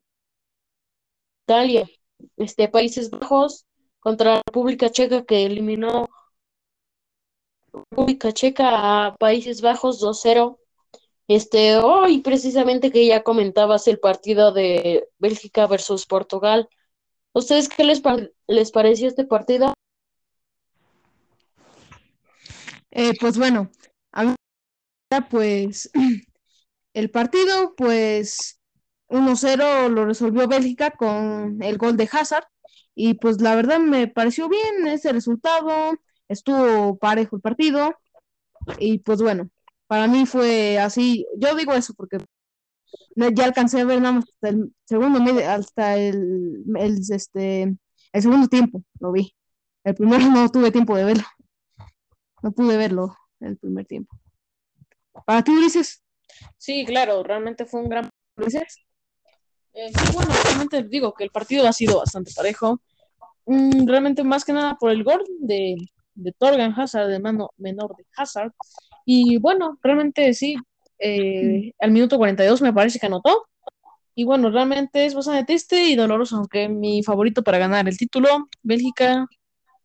Italia, 1.47 1.88
este, 2.37 2.68
Países 2.68 3.11
Bajos 3.11 3.66
contra 3.99 4.35
la 4.37 4.42
República 4.47 4.90
Checa 4.90 5.25
que 5.25 5.47
eliminó 5.47 6.09
República 7.73 8.32
Checa 8.32 9.06
a 9.06 9.16
Países 9.16 9.61
Bajos 9.61 10.00
2-0. 10.00 10.59
Este, 11.26 11.76
hoy 11.78 12.20
precisamente 12.20 12.90
que 12.90 13.06
ya 13.06 13.23
comentabas 13.23 13.87
el 13.88 13.99
partido 14.00 14.52
de 14.52 15.09
Bélgica 15.18 15.66
versus 15.66 16.06
Portugal. 16.06 16.68
¿Ustedes 17.32 17.68
qué 17.68 17.85
les, 17.85 18.00
par- 18.00 18.32
les 18.47 18.70
pareció 18.73 19.09
este 19.09 19.25
partido? 19.25 19.73
Eh, 22.92 23.14
pues 23.20 23.38
bueno, 23.38 23.70
pues 25.30 25.90
el 26.94 27.11
partido, 27.11 27.75
pues 27.76 28.61
1-0 29.09 29.88
lo 29.88 30.06
resolvió 30.06 30.49
Bélgica 30.49 30.92
con 30.92 31.62
el 31.62 31.78
gol 31.78 31.97
de 31.97 32.09
Hazard 32.12 32.44
y 32.94 33.14
pues 33.14 33.40
la 33.40 33.54
verdad 33.56 33.80
me 33.80 34.09
pareció 34.09 34.49
bien 34.49 34.87
ese 34.87 35.12
resultado, 35.12 35.92
estuvo 36.28 36.99
parejo 36.99 37.37
el 37.37 37.42
partido 37.42 37.94
y 38.78 38.99
pues 39.00 39.23
bueno, 39.23 39.50
para 39.87 40.09
mí 40.09 40.26
fue 40.26 40.78
así, 40.78 41.26
yo 41.38 41.54
digo 41.56 41.75
eso 41.75 41.94
porque 41.94 42.18
ya 43.16 43.44
alcancé 43.44 43.80
a 43.80 43.85
ver 43.85 44.00
nada 44.00 44.14
más 44.14 44.25
hasta 44.25 44.49
el 44.50 44.75
segundo, 44.85 45.20
hasta 45.47 45.97
el, 45.97 46.64
el, 46.76 46.99
este, 47.11 47.62
el 48.12 48.23
segundo 48.23 48.49
tiempo, 48.49 48.82
lo 49.00 49.12
vi. 49.12 49.35
El 49.85 49.94
primero 49.94 50.26
no 50.30 50.49
tuve 50.50 50.70
tiempo 50.73 50.97
de 50.97 51.04
verlo. 51.04 51.25
No 52.42 52.52
pude 52.52 52.76
verlo 52.76 53.16
en 53.40 53.49
el 53.49 53.56
primer 53.56 53.87
tiempo. 53.87 54.16
Para 55.26 55.42
ti, 55.42 55.52
Ulises, 55.52 56.02
Sí, 56.56 56.85
claro, 56.85 57.23
realmente 57.23 57.64
fue 57.66 57.80
un 57.82 57.88
gran 57.88 58.09
Ulises, 58.37 58.78
Eh, 59.73 59.92
bueno, 60.12 60.30
realmente 60.44 60.82
digo 60.82 61.12
que 61.14 61.25
el 61.25 61.30
partido 61.30 61.66
ha 61.68 61.73
sido 61.73 61.99
bastante 61.99 62.32
parejo. 62.35 62.80
Mm, 63.47 63.87
realmente 63.87 64.25
más 64.25 64.44
que 64.44 64.52
nada 64.52 64.76
por 64.78 64.90
el 64.90 65.04
gol 65.04 65.23
de, 65.40 65.76
de 66.14 66.32
Torgan 66.32 66.73
Hazard, 66.78 67.09
de 67.09 67.20
mano 67.20 67.50
menor 67.56 67.94
de 67.97 68.04
Hazard. 68.16 68.52
Y 69.04 69.38
bueno, 69.38 69.78
realmente 69.82 70.35
sí, 70.35 70.56
eh, 70.99 71.73
al 71.80 71.92
minuto 71.92 72.18
42 72.18 72.62
me 72.62 72.73
parece 72.73 72.99
que 72.99 73.06
anotó. 73.06 73.47
Y 74.14 74.25
bueno, 74.25 74.50
realmente 74.50 75.06
es 75.06 75.14
bastante 75.14 75.44
triste 75.44 75.85
y 75.85 75.97
doloroso, 75.97 76.37
aunque 76.37 76.68
mi 76.68 77.02
favorito 77.02 77.42
para 77.42 77.59
ganar 77.59 77.88
el 77.88 77.97
título, 77.97 78.49
Bélgica, 78.62 79.26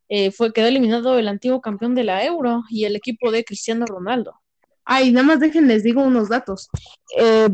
eh, 0.09 0.31
fue, 0.31 0.53
quedó 0.53 0.67
eliminado 0.67 1.17
el 1.17 1.27
antiguo 1.27 1.61
campeón 1.61 1.95
de 1.95 2.03
la 2.03 2.23
Euro 2.25 2.63
y 2.69 2.85
el 2.85 2.95
equipo 2.95 3.31
de 3.31 3.43
Cristiano 3.43 3.85
Ronaldo. 3.85 4.39
Ay, 4.83 5.11
nada 5.11 5.25
más 5.25 5.39
déjenles 5.39 5.81
digo 5.83 6.03
unos 6.03 6.29
datos. 6.29 6.69
Eh, 7.17 7.49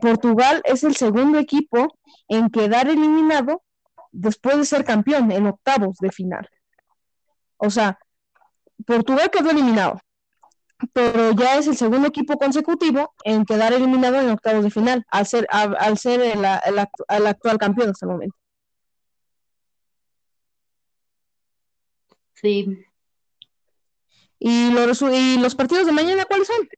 Portugal 0.00 0.60
es 0.64 0.82
el 0.82 0.96
segundo 0.96 1.38
equipo 1.38 1.96
en 2.28 2.50
quedar 2.50 2.88
eliminado 2.88 3.62
después 4.10 4.56
de 4.58 4.64
ser 4.64 4.84
campeón 4.84 5.30
en 5.30 5.46
octavos 5.46 5.96
de 5.98 6.10
final. 6.10 6.48
O 7.58 7.70
sea, 7.70 7.98
Portugal 8.86 9.30
quedó 9.30 9.50
eliminado, 9.50 10.00
pero 10.92 11.30
ya 11.32 11.56
es 11.58 11.68
el 11.68 11.76
segundo 11.76 12.08
equipo 12.08 12.36
consecutivo 12.36 13.14
en 13.24 13.44
quedar 13.44 13.72
eliminado 13.72 14.20
en 14.20 14.30
octavos 14.30 14.64
de 14.64 14.70
final, 14.70 15.04
al 15.10 15.26
ser, 15.26 15.46
a- 15.50 15.62
al 15.78 15.96
ser 15.96 16.20
el, 16.20 16.44
el 17.08 17.26
actual 17.26 17.58
campeón 17.58 17.90
hasta 17.90 18.06
el 18.06 18.12
momento. 18.12 18.36
Sí, 22.44 22.84
¿Y 24.38 24.70
los, 24.70 25.00
y 25.00 25.38
los 25.38 25.54
partidos 25.54 25.86
de 25.86 25.92
mañana 25.92 26.26
cuáles 26.26 26.46
son? 26.46 26.68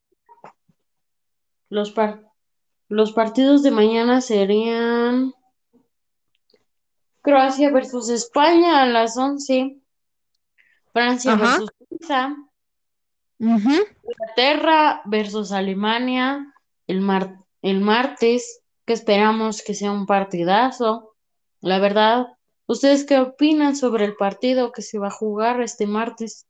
los, 1.71 1.91
par- 1.91 2.23
los 2.89 3.11
partidos 3.13 3.65
de 3.65 3.73
mañana 3.73 4.21
serían 4.21 5.33
Croacia 7.21 7.73
versus 7.73 8.11
España 8.11 8.83
a 8.83 8.87
las 8.87 9.17
11, 9.17 9.81
Francia 10.93 11.33
Ajá. 11.33 11.43
versus 11.59 11.71
Suiza. 11.89 12.37
Inglaterra 13.41 15.03
versus 15.07 15.51
Alemania 15.51 16.47
el, 16.87 17.01
mar- 17.01 17.41
el 17.63 17.81
martes, 17.81 18.61
que 18.85 18.93
esperamos 18.93 19.65
que 19.65 19.75
sea 19.75 19.91
un 19.91 20.07
partidazo. 20.07 21.17
La 21.61 21.81
verdad, 21.81 22.29
¿ustedes 22.67 23.05
qué 23.05 23.19
opinan 23.19 23.77
sobre 23.77 24.05
el 24.05 24.17
partido 24.17 24.73
que 24.73 24.83
se 24.83 24.99
va 24.99 25.09
a 25.09 25.11
jugar 25.11 25.61
este 25.61 25.87
martes? 25.87 26.47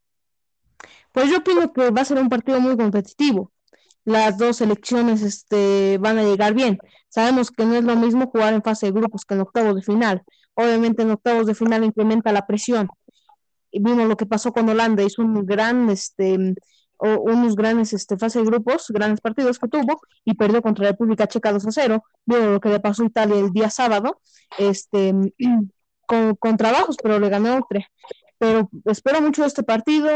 Pues 1.12 1.30
yo 1.30 1.38
opino 1.38 1.72
que 1.72 1.90
va 1.90 2.02
a 2.02 2.04
ser 2.04 2.18
un 2.18 2.28
partido 2.28 2.60
muy 2.60 2.76
competitivo. 2.76 3.50
Las 4.04 4.38
dos 4.38 4.58
selecciones 4.58 5.22
este, 5.22 5.98
van 5.98 6.18
a 6.18 6.22
llegar 6.22 6.54
bien. 6.54 6.78
Sabemos 7.08 7.50
que 7.50 7.64
no 7.64 7.74
es 7.74 7.84
lo 7.84 7.96
mismo 7.96 8.26
jugar 8.26 8.54
en 8.54 8.62
fase 8.62 8.86
de 8.86 8.92
grupos 8.92 9.24
que 9.24 9.34
en 9.34 9.40
octavos 9.40 9.74
de 9.74 9.82
final. 9.82 10.22
Obviamente 10.54 11.02
en 11.02 11.10
octavos 11.10 11.46
de 11.46 11.54
final 11.54 11.84
incrementa 11.84 12.32
la 12.32 12.46
presión. 12.46 12.88
Vimos 13.72 14.06
lo 14.06 14.16
que 14.16 14.26
pasó 14.26 14.52
con 14.52 14.68
Holanda, 14.68 15.02
hizo 15.02 15.22
un 15.22 15.44
gran, 15.44 15.90
este, 15.90 16.54
unos 16.98 17.56
grandes 17.56 17.92
este, 17.92 18.16
fase 18.16 18.38
de 18.38 18.46
grupos, 18.46 18.86
grandes 18.90 19.20
partidos 19.20 19.58
que 19.58 19.68
tuvo 19.68 20.00
y 20.24 20.34
perdió 20.34 20.62
contra 20.62 20.88
República 20.88 21.26
Checa 21.26 21.52
2 21.52 21.66
a 21.66 21.72
0. 21.72 22.04
Vimos 22.24 22.46
lo 22.46 22.60
que 22.60 22.68
le 22.68 22.80
pasó 22.80 23.02
a 23.02 23.06
Italia 23.06 23.38
el 23.38 23.50
día 23.52 23.70
sábado, 23.70 24.20
este, 24.58 25.12
con, 26.06 26.34
con 26.36 26.56
trabajos, 26.56 26.96
pero 27.02 27.18
le 27.18 27.28
ganó 27.28 27.64
tres. 27.68 27.86
Pero 28.38 28.68
espero 28.84 29.20
mucho 29.20 29.44
este 29.44 29.62
partido. 29.62 30.08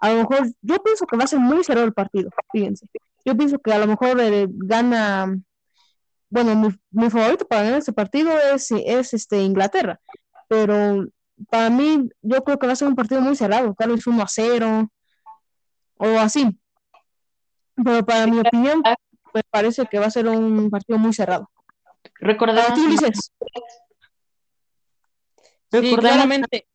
A 0.00 0.10
lo 0.10 0.16
mejor, 0.16 0.50
yo 0.62 0.82
pienso 0.82 1.06
que 1.06 1.16
va 1.16 1.24
a 1.24 1.28
ser 1.28 1.40
muy 1.40 1.62
cerrado 1.64 1.86
el 1.86 1.92
partido, 1.92 2.30
fíjense. 2.52 2.86
Yo 3.24 3.36
pienso 3.36 3.58
que 3.58 3.72
a 3.72 3.78
lo 3.78 3.86
mejor 3.86 4.18
eh, 4.20 4.46
gana, 4.48 5.36
bueno, 6.30 6.54
mi, 6.56 6.68
mi 6.90 7.10
favorito 7.10 7.46
para 7.46 7.64
ganar 7.64 7.78
este 7.78 7.92
partido 7.92 8.32
es, 8.54 8.70
es 8.70 9.12
este 9.12 9.42
Inglaterra, 9.42 10.00
pero 10.48 11.06
para 11.50 11.70
mí 11.70 12.08
yo 12.22 12.42
creo 12.44 12.58
que 12.58 12.66
va 12.66 12.72
a 12.72 12.76
ser 12.76 12.88
un 12.88 12.96
partido 12.96 13.20
muy 13.20 13.36
cerrado, 13.36 13.74
tal 13.78 13.90
vez 13.90 14.06
1 14.06 14.22
a 14.22 14.26
0 14.26 14.90
o 15.98 16.06
así. 16.18 16.58
Pero 17.82 18.04
para 18.04 18.26
mi 18.26 18.40
opinión, 18.40 18.82
me 19.34 19.42
parece 19.50 19.86
que 19.86 19.98
va 19.98 20.06
a 20.06 20.10
ser 20.10 20.28
un 20.28 20.70
partido 20.70 20.98
muy 20.98 21.12
cerrado. 21.12 21.50
Recordemos, 22.20 22.78
Ulises, 22.78 23.32
Sí, 25.70 25.96
claramente. 25.96 26.66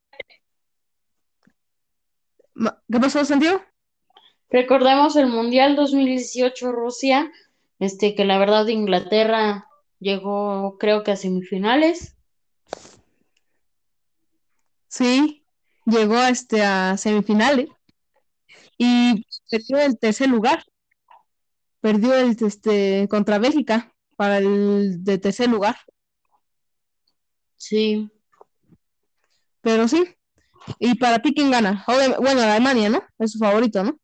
¿qué 2.56 3.00
pasó, 3.00 3.26
Santiago? 3.26 3.62
Recordemos 4.50 5.16
el 5.18 5.28
Mundial 5.28 5.76
2018 5.76 6.72
Rusia, 6.72 7.32
este 7.80 8.16
que 8.16 8.24
la 8.24 8.38
verdad 8.38 8.68
Inglaterra 8.68 9.68
llegó 10.00 10.78
creo 10.78 11.04
que 11.04 11.12
a 11.12 11.16
semifinales. 11.18 12.16
Sí, 14.88 15.44
llegó 15.86 16.22
este, 16.24 16.64
a 16.64 16.96
semifinales 16.96 17.68
y 18.78 19.26
perdió 19.50 19.80
el 19.80 20.00
tercer 20.00 20.30
lugar. 20.30 20.64
Perdió 21.82 22.14
el, 22.14 22.38
este, 22.40 23.08
contra 23.10 23.40
Bélgica 23.40 23.94
para 24.16 24.38
el 24.38 25.04
de 25.04 25.18
tercer 25.18 25.50
lugar. 25.50 25.76
Sí, 27.58 28.10
Pero 29.66 29.88
sí, 29.88 30.06
¿Y 30.78 30.94
para 31.00 31.20
ti 31.24 31.34
quién 31.34 31.50
gana? 31.50 31.84
Bueno, 31.88 32.42
Alemania, 32.44 32.88
¿no? 32.88 33.02
Es 33.18 33.32
su 33.32 33.40
favorito, 33.40 33.84
¿no? 33.84 33.98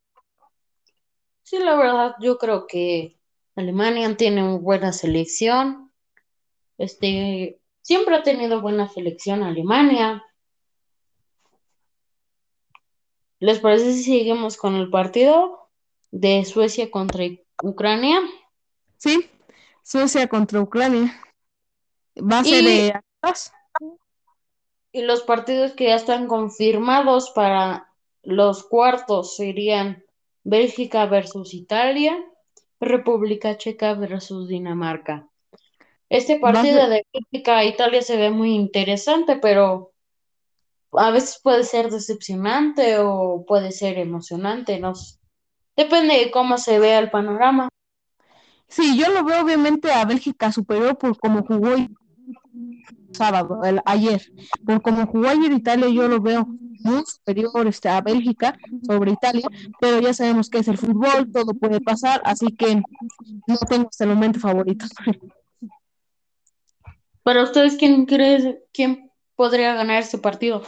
Sí, 1.44 1.60
la 1.60 1.76
verdad, 1.76 2.16
yo 2.20 2.40
creo 2.40 2.66
que 2.66 3.20
Alemania 3.56 4.18
tiene 4.18 4.42
una 4.44 4.58
buena 4.58 4.92
selección. 4.92 5.92
Este, 6.80 7.60
siempre 7.84 8.16
ha 8.16 8.24
tenido 8.24 8.60
buena 8.62 8.90
selección 8.90 9.44
Alemania. 9.44 10.24
¿Les 13.40 13.60
parece 13.60 13.94
si 13.94 14.04
seguimos 14.04 14.58
con 14.58 14.74
el 14.76 14.90
partido 14.90 15.70
de 16.10 16.44
Suecia 16.44 16.90
contra 16.90 17.24
Ucrania? 17.62 18.20
Sí, 18.98 19.30
Suecia 19.84 20.28
contra 20.28 20.60
Ucrania. 20.60 21.22
Va 22.18 22.40
a 22.40 22.44
ser 22.44 22.64
Y- 22.64 22.90
atrás. 22.90 23.54
Y 24.92 25.04
los 25.04 25.22
partidos 25.24 25.72
que 25.72 25.86
ya 25.86 25.96
están 25.96 26.28
confirmados 26.28 27.32
para 27.32 27.90
los 28.24 28.64
cuartos 28.64 29.36
serían 29.36 30.04
Bélgica 30.44 31.06
versus 31.06 31.54
Italia, 31.54 32.18
República 32.80 33.58
Checa 33.58 33.94
versus 33.94 34.48
Dinamarca. 34.48 35.28
Este 36.10 36.40
partido 36.40 36.90
de 36.90 37.06
Bélgica 37.14 37.64
e 37.64 37.68
Italia 37.68 38.02
se 38.02 38.18
ve 38.18 38.32
muy 38.32 38.54
interesante, 38.54 39.38
pero 39.38 39.94
a 40.92 41.10
veces 41.12 41.40
puede 41.42 41.64
ser 41.64 41.90
decepcionante 41.90 42.98
o 43.00 43.46
puede 43.48 43.72
ser 43.72 43.98
emocionante, 43.98 44.78
no. 44.80 44.92
Depende 45.78 46.16
de 46.18 46.32
cómo 46.32 46.58
se 46.58 46.80
vea 46.80 47.00
el 47.00 47.10
panorama. 47.10 47.70
Sí, 48.68 48.98
yo 48.98 49.10
lo 49.12 49.24
veo 49.24 49.42
obviamente 49.44 49.92
a 49.92 50.06
Bélgica 50.06 50.52
superior 50.52 50.98
por 50.98 51.18
cómo 51.18 51.44
jugó 51.46 51.78
y- 51.78 51.90
sábado, 53.14 53.64
el- 53.64 53.82
ayer. 53.86 54.22
Por 54.66 54.82
cómo 54.82 55.06
jugó 55.08 55.28
ayer 55.30 55.52
Italia, 55.52 55.88
yo 55.90 56.08
lo 56.08 56.20
veo 56.22 56.46
muy 56.84 57.04
superior 57.06 57.68
este, 57.68 57.90
a 57.90 58.02
Bélgica 58.02 58.58
sobre 58.86 59.12
Italia, 59.12 59.48
pero 59.80 60.00
ya 60.00 60.14
sabemos 60.14 60.50
que 60.50 60.60
es 60.60 60.68
el 60.68 60.78
fútbol, 60.78 61.32
todo 61.32 61.54
puede 61.54 61.80
pasar, 61.80 62.22
así 62.26 62.48
que 62.56 62.76
no 63.48 63.58
tengo 63.70 63.88
hasta 63.90 64.04
el 64.06 64.10
momento 64.12 64.40
favorito. 64.40 64.86
Para 67.24 67.44
ustedes, 67.44 67.76
¿quién 67.78 68.06
cree, 68.08 68.64
quién 68.74 69.12
podría 69.36 69.76
ganar 69.76 70.02
este 70.02 70.18
partido? 70.18 70.64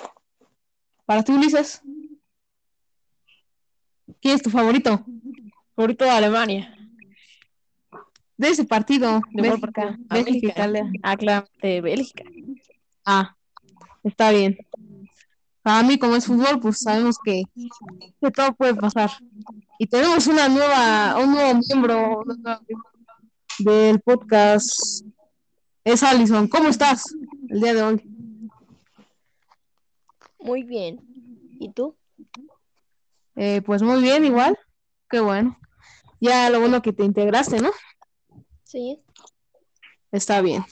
Para 1.05 1.23
ti, 1.23 1.31
Ulises, 1.31 1.81
¿quién 4.21 4.35
es 4.35 4.43
tu 4.43 4.49
favorito 4.51 5.03
Favorito 5.75 6.05
de 6.05 6.11
Alemania. 6.11 6.77
De 8.37 8.47
ese 8.47 8.65
partido? 8.65 9.21
¿De 9.31 9.41
Bélgica? 9.41 9.97
Ah, 10.09 10.15
Bélgica, 10.15 10.31
Bélgica. 10.31 10.47
Italia. 10.47 10.91
Ah, 11.03 11.17
claro, 11.17 11.47
de 11.61 11.81
Bélgica. 11.81 12.23
Ah, 13.05 13.35
está 14.03 14.31
bien. 14.31 14.57
Para 15.61 15.83
mí, 15.83 15.97
como 15.97 16.15
es 16.15 16.25
fútbol, 16.25 16.59
pues 16.59 16.79
sabemos 16.79 17.17
que, 17.23 17.43
que 18.21 18.31
todo 18.31 18.53
puede 18.53 18.75
pasar. 18.75 19.11
Y 19.79 19.87
tenemos 19.87 20.27
una 20.27 20.49
nueva, 20.49 21.17
un 21.17 21.31
nuevo 21.31 21.59
miembro 21.65 22.23
del 23.59 24.01
podcast. 24.01 25.05
Es 25.85 26.03
Alison. 26.03 26.47
¿Cómo 26.47 26.67
estás 26.67 27.15
el 27.49 27.61
día 27.61 27.73
de 27.73 27.81
hoy? 27.81 28.01
Muy 30.39 30.63
bien. 30.63 30.99
¿Y 31.59 31.71
tú? 31.71 31.95
Eh, 33.35 33.61
pues 33.61 33.81
muy 33.81 34.01
bien, 34.01 34.25
igual. 34.25 34.57
Qué 35.09 35.21
bueno. 35.21 35.57
Ya 36.19 36.49
lo 36.49 36.59
bueno 36.59 36.81
que 36.81 36.93
te 36.93 37.03
integraste, 37.03 37.61
¿no? 37.61 37.71
Sí. 38.73 38.99
Está 40.11 40.41
bien. 40.41 40.65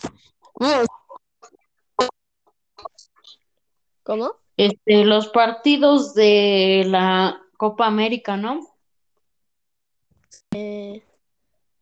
¿Cómo? 4.01 4.31
Este, 4.57 5.05
los 5.05 5.27
partidos 5.27 6.15
de 6.15 6.83
la 6.87 7.39
Copa 7.57 7.85
América, 7.85 8.37
¿no? 8.37 8.59
Eh, 10.55 11.05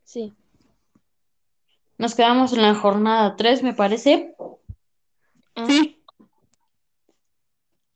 sí. 0.04 0.34
Nos 1.98 2.15
quedamos 2.15 2.52
en 2.52 2.63
la 2.63 2.76
jornada 2.76 3.38
3, 3.38 3.63
me 3.63 3.74
parece. 3.74 4.36
sí, 5.67 6.04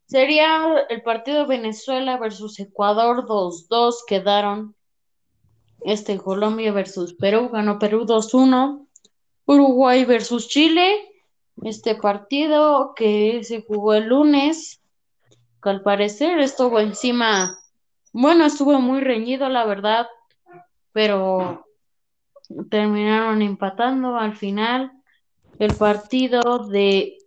Sería 0.06 0.86
el 0.88 1.02
partido 1.02 1.45
Venezuela 1.45 2.15
versus 2.17 2.58
Ecuador 2.62 3.26
2-2 3.26 4.06
quedaron. 4.08 4.78
Este 5.86 6.17
Colombia 6.17 6.72
versus 6.72 7.13
Perú, 7.13 7.50
ganó 7.50 7.80
Perú 7.80 8.06
2-1. 8.06 8.88
Uruguay 9.46 10.06
versus 10.06 10.48
Chile. 10.48 10.98
Este 11.63 11.96
partido 11.96 12.93
que 12.96 13.43
se 13.43 13.62
jugó 13.62 13.93
el 13.93 14.08
lunes, 14.08 14.82
que 15.62 15.69
al 15.69 15.82
parecer 15.82 16.39
estuvo 16.39 16.80
encima, 16.80 17.60
bueno, 18.12 18.46
estuvo 18.46 18.80
muy 18.80 19.02
reñido, 19.02 19.50
la 19.50 19.65
verdad, 19.65 20.08
pero 20.91 21.67
terminaron 22.69 23.41
empatando 23.41 24.15
al 24.17 24.36
final. 24.36 24.91
El 25.60 25.76
partido 25.76 26.67
de 26.67 27.17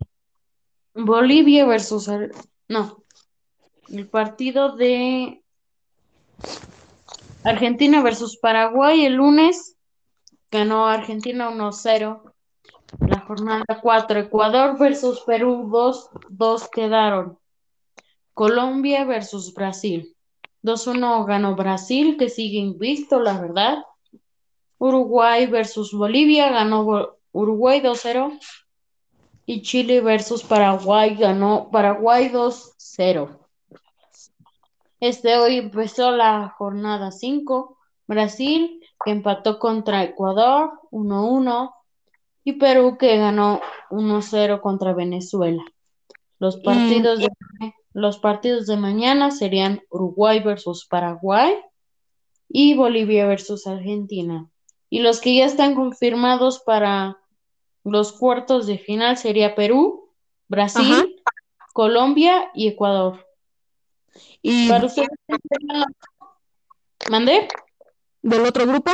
Bolivia 0.95 1.66
versus 1.66 2.11
no, 2.69 3.05
el 3.88 4.09
partido 4.09 4.77
de 4.77 5.42
Argentina 7.47 8.03
versus 8.03 8.37
Paraguay 8.39 9.05
el 9.05 9.15
lunes 9.15 9.77
ganó 10.51 10.87
Argentina 10.87 11.49
1-0. 11.49 12.21
La 13.07 13.21
jornada 13.21 13.65
4, 13.81 14.19
Ecuador 14.19 14.77
versus 14.77 15.21
Perú 15.21 15.69
2-2 15.71 16.69
quedaron. 16.71 17.39
Colombia 18.35 19.05
versus 19.05 19.55
Brasil. 19.55 20.13
2-1 20.65 21.25
ganó 21.25 21.55
Brasil, 21.55 22.17
que 22.19 22.31
sigue 22.31 22.59
invicto, 22.59 23.21
la 23.21 23.41
verdad. 23.41 23.79
Uruguay 24.79 25.47
versus 25.47 25.93
Bolivia 25.93 26.51
ganó 26.51 27.17
Uruguay 27.31 27.81
2-0. 27.81 28.41
Y 29.47 29.63
Chile 29.63 30.01
versus 30.01 30.43
Paraguay 30.43 31.15
ganó 31.15 31.71
Paraguay 31.71 32.29
2-0. 32.29 33.46
Este 35.01 35.37
hoy 35.37 35.59
empezó 35.59 36.11
la 36.11 36.55
jornada 36.57 37.11
5. 37.11 37.77
Brasil 38.07 38.81
que 39.05 39.11
empató 39.11 39.59
contra 39.59 40.05
Ecuador 40.05 40.71
1-1 40.91 41.75
y 42.45 42.53
Perú 42.55 42.97
que 42.99 43.17
ganó 43.17 43.61
1-0 43.91 44.61
contra 44.61 44.95
Venezuela. 44.95 45.65
Los 46.39 46.59
partidos 46.59 47.19
de, 47.19 47.29
los 47.93 48.19
partidos 48.19 48.67
de 48.67 48.77
mañana 48.77 49.31
serían 49.31 49.83
Uruguay 49.91 50.41
versus 50.41 50.87
Paraguay 50.87 51.59
y 52.49 52.75
Bolivia 52.75 53.27
versus 53.27 53.67
Argentina. 53.67 54.49
Y 54.89 55.01
los 55.01 55.21
que 55.21 55.35
ya 55.35 55.47
están 55.47 55.75
confirmados 55.75 56.61
para 56.61 57.19
los 57.83 58.13
cuartos 58.13 58.67
de 58.67 58.79
final 58.79 59.17
sería 59.17 59.55
Perú, 59.55 60.11
Brasil, 60.49 60.93
Ajá. 60.93 61.33
Colombia 61.73 62.51
y 62.55 62.69
Ecuador. 62.69 63.26
Y 64.42 64.68
Para 64.68 64.87
ustedes, 64.87 65.09
¿quién 65.26 65.38
serían 65.48 65.81
los- 65.81 67.11
¿Mandé? 67.11 67.48
del 68.22 68.44
otro 68.46 68.66
grupo, 68.66 68.90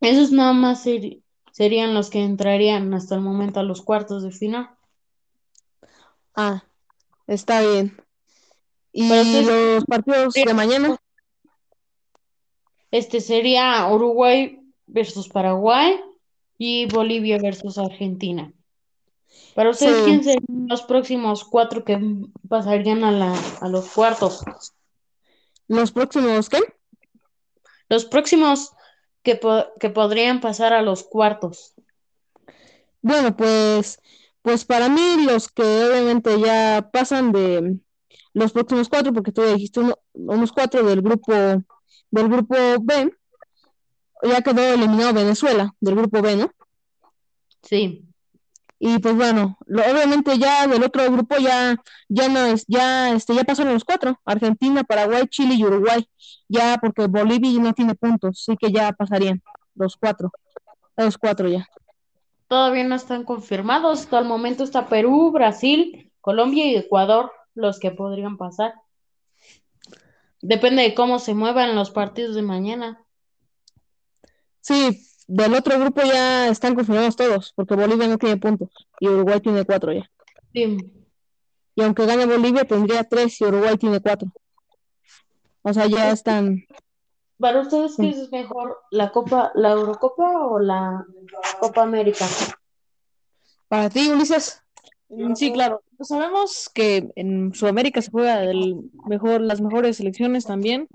Esos 0.00 0.32
nada 0.32 0.52
más 0.52 0.84
serían 1.52 1.94
los 1.94 2.10
que 2.10 2.22
entrarían 2.22 2.92
hasta 2.94 3.14
el 3.14 3.20
momento 3.22 3.60
a 3.60 3.62
los 3.62 3.80
cuartos 3.82 4.22
de 4.22 4.32
final. 4.32 4.70
ah, 6.34 6.64
está 7.26 7.60
bien. 7.60 7.96
Y 8.92 9.08
ustedes- 9.10 9.46
los 9.46 9.84
partidos 9.86 10.34
de 10.34 10.54
mañana, 10.54 10.96
Este 12.90 13.20
sería 13.20 13.88
Uruguay 13.90 14.60
versus 14.86 15.28
Paraguay 15.28 16.00
y 16.58 16.86
Bolivia 16.86 17.38
versus 17.38 17.76
Argentina. 17.78 18.52
Para 19.54 19.70
ustedes, 19.70 19.98
Sí. 19.98 20.04
¿quién 20.04 20.24
serían 20.24 20.66
los 20.68 20.82
próximos 20.82 21.44
cuatro 21.44 21.84
que 21.84 22.00
pasarían 22.48 23.04
a 23.04 23.10
la, 23.12 23.34
a 23.60 23.68
los 23.68 23.88
cuartos? 23.90 24.42
los 25.68 25.92
próximos, 25.92 26.48
¿qué? 26.50 26.58
Los 27.88 28.04
próximos 28.04 28.72
que, 29.22 29.36
po- 29.36 29.66
que 29.80 29.88
podrían 29.90 30.40
pasar 30.40 30.72
a 30.74 30.82
los 30.82 31.04
cuartos. 31.04 31.72
Bueno, 33.00 33.34
pues, 33.36 33.98
pues 34.42 34.64
para 34.64 34.88
mí 34.88 35.24
los 35.24 35.48
que 35.48 35.62
obviamente 35.62 36.38
ya 36.40 36.90
pasan 36.92 37.32
de 37.32 37.78
los 38.34 38.52
próximos 38.52 38.88
cuatro, 38.88 39.12
porque 39.12 39.32
tú 39.32 39.42
dijiste 39.42 39.80
uno- 39.80 39.98
unos 40.12 40.52
cuatro 40.52 40.82
del 40.84 41.00
grupo 41.00 41.32
del 42.10 42.28
grupo 42.28 42.54
B, 42.82 43.12
ya 44.22 44.42
quedó 44.42 44.62
eliminado 44.74 45.14
Venezuela 45.14 45.74
del 45.80 45.94
grupo 45.96 46.20
B, 46.22 46.36
¿no? 46.36 46.50
Sí. 47.62 48.04
Y 48.78 48.98
pues 48.98 49.14
bueno, 49.14 49.56
lo- 49.66 49.82
obviamente 49.82 50.38
ya 50.38 50.66
del 50.66 50.82
otro 50.82 51.10
grupo 51.10 51.36
ya 51.38 51.76
ya 52.08 52.28
no 52.28 52.40
es 52.44 52.64
ya 52.66 53.12
este 53.12 53.34
ya 53.34 53.44
pasaron 53.44 53.72
los 53.74 53.84
cuatro, 53.84 54.20
Argentina, 54.24 54.84
Paraguay, 54.84 55.26
Chile 55.28 55.54
y 55.54 55.64
Uruguay, 55.64 56.06
ya 56.48 56.76
porque 56.80 57.06
Bolivia 57.06 57.60
no 57.60 57.72
tiene 57.72 57.94
puntos, 57.94 58.40
así 58.42 58.56
que 58.56 58.70
ya 58.72 58.92
pasarían 58.92 59.42
los 59.74 59.96
cuatro, 59.96 60.30
los 60.96 61.16
cuatro 61.18 61.48
ya. 61.48 61.66
Todavía 62.48 62.84
no 62.84 62.94
están 62.94 63.24
confirmados. 63.24 64.00
Hasta 64.00 64.18
el 64.18 64.26
momento 64.26 64.64
está 64.64 64.88
Perú, 64.88 65.30
Brasil, 65.32 66.12
Colombia 66.20 66.66
y 66.66 66.76
Ecuador 66.76 67.32
los 67.54 67.78
que 67.80 67.90
podrían 67.90 68.36
pasar. 68.36 68.74
Depende 70.42 70.82
de 70.82 70.94
cómo 70.94 71.18
se 71.18 71.34
muevan 71.34 71.74
los 71.74 71.90
partidos 71.90 72.34
de 72.34 72.42
mañana. 72.42 73.04
Sí, 74.60 75.06
del 75.26 75.54
otro 75.54 75.78
grupo 75.78 76.02
ya 76.02 76.48
están 76.48 76.74
confirmados 76.74 77.16
todos, 77.16 77.52
porque 77.54 77.74
Bolivia 77.74 78.08
no 78.08 78.18
tiene 78.18 78.36
puntos 78.36 78.70
y 79.00 79.08
Uruguay 79.08 79.40
tiene 79.40 79.64
cuatro 79.64 79.92
ya. 79.92 80.10
Sí. 80.52 80.78
Y 81.76 81.82
aunque 81.82 82.06
gane 82.06 82.26
Bolivia, 82.26 82.64
tendría 82.64 83.04
tres 83.04 83.40
y 83.40 83.44
Uruguay 83.44 83.76
tiene 83.76 84.00
cuatro. 84.00 84.28
O 85.62 85.72
sea, 85.72 85.86
ya 85.86 86.10
están. 86.10 86.64
Para 87.38 87.60
ustedes, 87.62 87.96
¿qué 87.96 88.10
es 88.10 88.30
mejor? 88.30 88.78
¿La 88.90 89.10
Copa, 89.10 89.50
la 89.54 89.72
Eurocopa 89.72 90.46
o 90.46 90.60
la 90.60 91.04
Copa 91.58 91.82
América? 91.82 92.26
Para 93.68 93.90
ti, 93.90 94.08
Ulises. 94.08 94.62
Sí, 95.34 95.52
claro. 95.52 95.82
Pues 95.96 96.08
sabemos 96.08 96.70
que 96.72 97.10
en 97.16 97.54
Sudamérica 97.54 98.02
se 98.02 98.10
juega 98.10 98.38
del 98.38 98.90
mejor, 99.06 99.40
las 99.40 99.60
mejores 99.60 99.96
selecciones 99.96 100.44
también. 100.44 100.88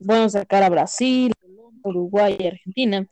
Bueno, 0.00 0.28
sacar 0.28 0.62
a 0.62 0.70
Brasil, 0.70 1.32
Uruguay, 1.82 2.36
Argentina, 2.46 3.06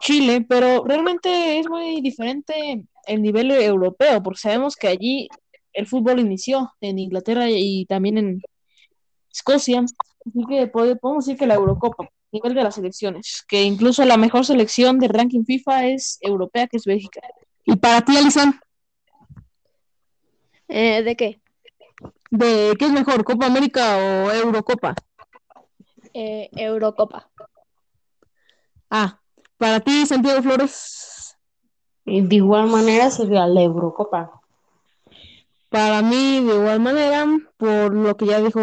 Chile, 0.00 0.44
pero 0.48 0.84
realmente 0.84 1.58
es 1.58 1.68
muy 1.68 2.00
diferente 2.00 2.84
el 3.06 3.22
nivel 3.22 3.50
europeo, 3.50 4.22
porque 4.22 4.40
sabemos 4.40 4.76
que 4.76 4.88
allí 4.88 5.28
el 5.72 5.86
fútbol 5.86 6.20
inició 6.20 6.72
en 6.80 6.98
Inglaterra 6.98 7.46
y 7.50 7.86
también 7.86 8.18
en 8.18 8.42
Escocia. 9.32 9.80
Así 9.80 10.44
que 10.48 10.70
pode- 10.70 10.96
podemos 10.96 11.24
decir 11.26 11.38
que 11.38 11.46
la 11.46 11.54
Eurocopa, 11.54 12.08
nivel 12.32 12.54
de 12.54 12.62
las 12.62 12.74
selecciones, 12.74 13.44
que 13.48 13.62
incluso 13.62 14.04
la 14.04 14.16
mejor 14.16 14.44
selección 14.44 14.98
del 14.98 15.10
ranking 15.10 15.44
FIFA 15.44 15.86
es 15.86 16.18
europea, 16.20 16.66
que 16.66 16.76
es 16.76 16.84
Bélgica. 16.84 17.20
Y 17.64 17.76
para 17.76 18.02
ti, 18.02 18.16
Alison, 18.16 18.54
Eh, 20.68 21.02
¿de 21.02 21.16
qué? 21.16 21.40
¿de 22.30 22.74
qué 22.78 22.84
es 22.84 22.92
mejor, 22.92 23.24
Copa 23.24 23.46
América 23.46 23.96
o 23.96 24.30
Eurocopa? 24.30 24.94
Eh, 26.12 26.50
Eurocopa. 26.52 27.30
Ah, 28.90 29.18
para 29.58 29.80
ti, 29.80 30.06
Santiago 30.06 30.42
Flores. 30.42 31.36
De 32.04 32.36
igual 32.36 32.68
manera 32.68 33.10
sería 33.10 33.46
la 33.46 33.60
Eurocopa. 33.62 34.40
Para 35.68 36.00
mí, 36.00 36.42
de 36.44 36.54
igual 36.54 36.80
manera, 36.80 37.26
por 37.58 37.94
lo 37.94 38.16
que 38.16 38.26
ya 38.26 38.40
dijo 38.40 38.60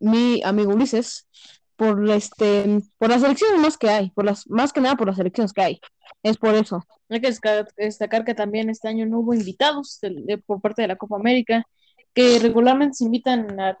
mi 0.00 0.42
amigo 0.42 0.72
Ulises, 0.74 1.28
por 1.76 2.10
este, 2.10 2.80
por 2.98 3.10
las 3.10 3.20
selecciones 3.20 3.60
más 3.60 3.78
que 3.78 3.88
hay, 3.88 4.10
por 4.10 4.24
las, 4.24 4.48
más 4.50 4.72
que 4.72 4.80
nada 4.80 4.96
por 4.96 5.06
las 5.06 5.16
selecciones 5.16 5.52
que 5.52 5.62
hay. 5.62 5.80
Es 6.24 6.36
por 6.36 6.54
eso. 6.56 6.84
Hay 7.08 7.20
que 7.20 7.32
destacar 7.76 8.24
que 8.24 8.34
también 8.34 8.68
este 8.68 8.88
año 8.88 9.06
no 9.06 9.20
hubo 9.20 9.34
invitados 9.34 9.98
de- 10.02 10.38
por 10.38 10.60
parte 10.60 10.82
de 10.82 10.88
la 10.88 10.96
Copa 10.96 11.16
América, 11.16 11.64
que 12.12 12.40
regularmente 12.40 12.94
se 12.94 13.04
invitan 13.04 13.60
a 13.60 13.76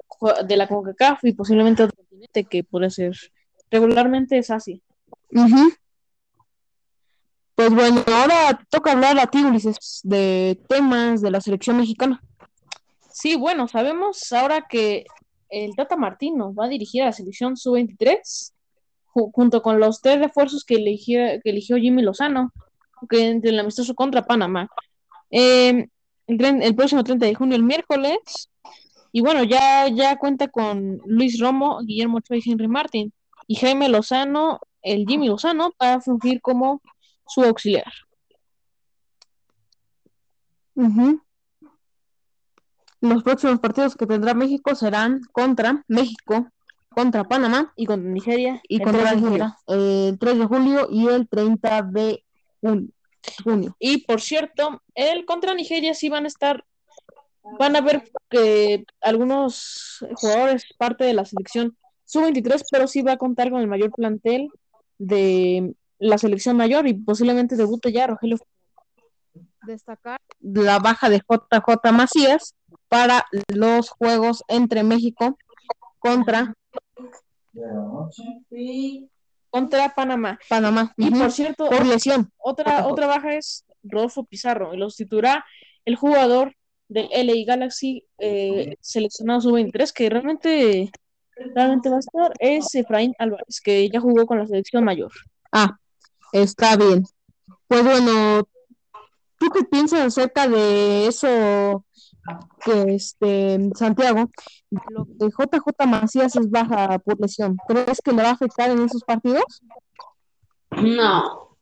de 0.46 0.56
la 0.56 0.68
CONCACAF 0.68 1.24
y 1.24 1.32
posiblemente 1.32 1.82
a 1.82 1.86
otro 1.86 1.96
continente 1.96 2.44
que 2.44 2.62
puede 2.62 2.90
ser. 2.90 3.16
Regularmente 3.70 4.38
es 4.38 4.50
así. 4.50 4.80
Ujú. 5.32 5.72
Pues 7.68 7.92
bueno, 7.92 8.02
ahora 8.06 8.58
toca 8.70 8.92
hablar 8.92 9.18
a 9.20 9.26
ti, 9.26 9.44
Ulises, 9.44 10.00
de 10.02 10.58
temas 10.70 11.20
de 11.20 11.30
la 11.30 11.42
selección 11.42 11.76
mexicana. 11.76 12.22
Sí, 13.12 13.36
bueno, 13.36 13.68
sabemos 13.68 14.32
ahora 14.32 14.64
que 14.66 15.04
el 15.50 15.76
Tata 15.76 15.94
Martino 15.96 16.54
va 16.54 16.64
a 16.64 16.68
dirigir 16.68 17.02
a 17.02 17.06
la 17.06 17.12
selección 17.12 17.58
sub-23 17.58 18.54
ju- 19.12 19.30
junto 19.34 19.60
con 19.60 19.80
los 19.80 20.00
tres 20.00 20.18
refuerzos 20.18 20.64
que 20.64 20.76
eligió, 20.76 21.18
que 21.44 21.50
eligió 21.50 21.76
Jimmy 21.76 22.00
Lozano, 22.00 22.52
que 23.06 23.28
entre 23.28 23.50
el 23.50 23.58
amistoso 23.58 23.94
contra 23.94 24.22
Panamá. 24.22 24.70
Eh, 25.30 25.88
el, 26.26 26.74
próximo 26.74 27.04
30 27.04 27.26
de 27.26 27.34
junio, 27.34 27.54
el 27.54 27.64
miércoles. 27.64 28.48
Y 29.12 29.20
bueno, 29.20 29.44
ya, 29.44 29.88
ya 29.88 30.16
cuenta 30.16 30.48
con 30.48 31.02
Luis 31.04 31.38
Romo, 31.38 31.80
Guillermo 31.84 32.16
Ochoa 32.16 32.38
y 32.38 32.50
Henry 32.50 32.66
Martin. 32.66 33.12
Y 33.46 33.56
Jaime 33.56 33.90
Lozano, 33.90 34.58
el 34.80 35.04
Jimmy 35.06 35.28
Lozano, 35.28 35.72
va 35.82 35.94
a 35.94 36.00
fungir 36.00 36.40
como 36.40 36.80
su 37.28 37.42
auxiliar. 37.42 37.92
Los 43.00 43.22
próximos 43.22 43.60
partidos 43.60 43.94
que 43.96 44.06
tendrá 44.06 44.34
México 44.34 44.74
serán 44.74 45.20
contra 45.32 45.84
México, 45.88 46.48
contra 46.90 47.22
Panamá 47.24 47.72
Y 47.76 47.86
con 47.86 48.12
Nigeria, 48.12 48.60
y 48.68 48.76
el 48.76 48.82
contra 48.82 49.02
3 49.10 49.14
de 49.14 49.20
Nigeria, 49.22 49.56
el 49.68 50.18
3 50.18 50.38
de 50.38 50.44
julio 50.46 50.88
y 50.90 51.06
el 51.06 51.28
30 51.28 51.82
de 51.82 52.24
jun- 52.60 52.92
junio. 53.44 53.76
Y 53.78 54.04
por 54.04 54.20
cierto, 54.20 54.82
el 54.94 55.24
contra 55.26 55.54
Nigeria 55.54 55.94
sí 55.94 56.08
van 56.08 56.24
a 56.24 56.28
estar, 56.28 56.64
van 57.58 57.76
a 57.76 57.80
ver 57.80 58.10
que 58.28 58.84
algunos 59.00 60.04
jugadores 60.16 60.64
parte 60.76 61.04
de 61.04 61.14
la 61.14 61.24
selección 61.24 61.76
sub-23, 62.04 62.64
pero 62.70 62.88
sí 62.88 63.02
va 63.02 63.12
a 63.12 63.16
contar 63.18 63.50
con 63.50 63.60
el 63.60 63.68
mayor 63.68 63.92
plantel 63.92 64.48
de 64.98 65.72
la 65.98 66.18
selección 66.18 66.56
mayor 66.56 66.86
y 66.86 66.94
posiblemente 66.94 67.56
debute 67.56 67.92
ya 67.92 68.06
Rogelio. 68.06 68.38
Destacar 69.66 70.18
la 70.40 70.78
baja 70.78 71.10
de 71.10 71.18
JJ 71.18 71.92
Macías 71.92 72.54
para 72.88 73.24
los 73.48 73.90
juegos 73.90 74.42
entre 74.48 74.82
México 74.82 75.36
contra 75.98 76.54
contra 79.50 79.94
Panamá. 79.94 80.38
Panamá. 80.48 80.92
Y 80.96 81.10
por 81.10 81.32
cierto, 81.32 81.68
Por 81.68 81.86
lesión. 81.86 82.30
otra, 82.36 82.86
otra 82.86 83.06
baja 83.06 83.34
es 83.34 83.64
Rodolfo 83.82 84.24
Pizarro, 84.24 84.74
y 84.74 84.76
lo 84.76 84.90
sustituirá 84.90 85.44
el 85.84 85.96
jugador 85.96 86.54
del 86.88 87.08
LA 87.10 87.44
Galaxy 87.46 88.04
eh, 88.18 88.76
seleccionado 88.80 89.40
sub-23, 89.40 89.92
que 89.92 90.10
realmente, 90.10 90.90
realmente 91.54 91.88
va 91.88 91.96
a 91.96 92.00
estar, 92.00 92.32
es 92.38 92.74
Efraín 92.74 93.14
Álvarez, 93.18 93.60
que 93.62 93.88
ya 93.88 94.00
jugó 94.00 94.26
con 94.26 94.38
la 94.38 94.46
selección 94.46 94.84
mayor. 94.84 95.12
Ah, 95.52 95.76
está 96.32 96.76
bien. 96.76 97.04
Pues 97.66 97.84
bueno, 97.84 98.42
¿tú 99.38 99.50
qué 99.50 99.64
piensas 99.64 100.00
acerca 100.00 100.48
de 100.48 101.06
eso 101.06 101.84
que 102.64 102.94
este 102.94 103.70
Santiago, 103.74 104.30
lo 104.90 105.06
que 105.06 105.26
JJ 105.30 105.86
Macías 105.86 106.36
es 106.36 106.50
baja 106.50 106.98
por 106.98 107.20
lesión? 107.20 107.56
¿Crees 107.66 108.00
que 108.02 108.12
le 108.12 108.22
va 108.22 108.30
a 108.30 108.32
afectar 108.32 108.70
en 108.70 108.80
esos 108.80 109.02
partidos? 109.04 109.62
No, 110.70 111.56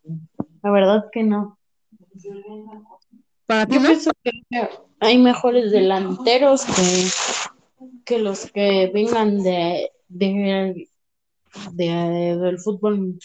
la 0.62 0.70
verdad 0.70 1.04
que 1.12 1.22
no. 1.22 1.58
Para 3.46 3.66
ti 3.66 3.74
Yo 3.76 3.80
no? 3.80 3.88
pienso 3.88 4.10
que 4.22 4.30
hay 5.00 5.18
mejores 5.18 5.70
delanteros 5.70 6.64
que, 6.64 7.08
que 8.04 8.18
los 8.18 8.50
que 8.50 8.90
vengan 8.92 9.42
de, 9.42 9.90
de, 10.08 10.88
de- 11.72 12.36
del 12.36 12.58
fútbol. 12.58 13.18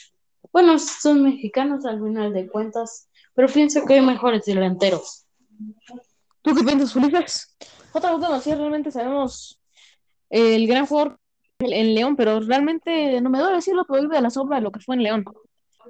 Bueno, 0.53 0.77
son 0.79 1.23
mexicanos 1.23 1.85
al 1.85 2.01
final 2.01 2.33
de 2.33 2.47
cuentas, 2.47 3.09
pero 3.33 3.47
pienso 3.47 3.85
que 3.85 3.95
hay 3.95 4.01
mejores 4.01 4.45
delanteros. 4.45 5.25
¿Tú 6.41 6.55
qué 6.55 6.63
piensas, 6.63 6.95
Ulises? 6.95 7.55
JJ 7.93 8.29
Macías 8.29 8.57
realmente 8.57 8.91
sabemos 8.91 9.59
eh, 10.29 10.55
el 10.55 10.67
gran 10.67 10.85
jugador 10.85 11.19
en 11.59 11.93
León, 11.93 12.15
pero 12.15 12.39
realmente 12.39 13.21
no 13.21 13.29
me 13.29 13.39
duele 13.39 13.57
decirlo, 13.57 13.85
pero 13.87 14.01
vive 14.01 14.15
de 14.15 14.21
la 14.21 14.29
sombra 14.29 14.57
de 14.57 14.63
lo 14.63 14.71
que 14.71 14.79
fue 14.79 14.95
en 14.95 15.03
León. 15.03 15.25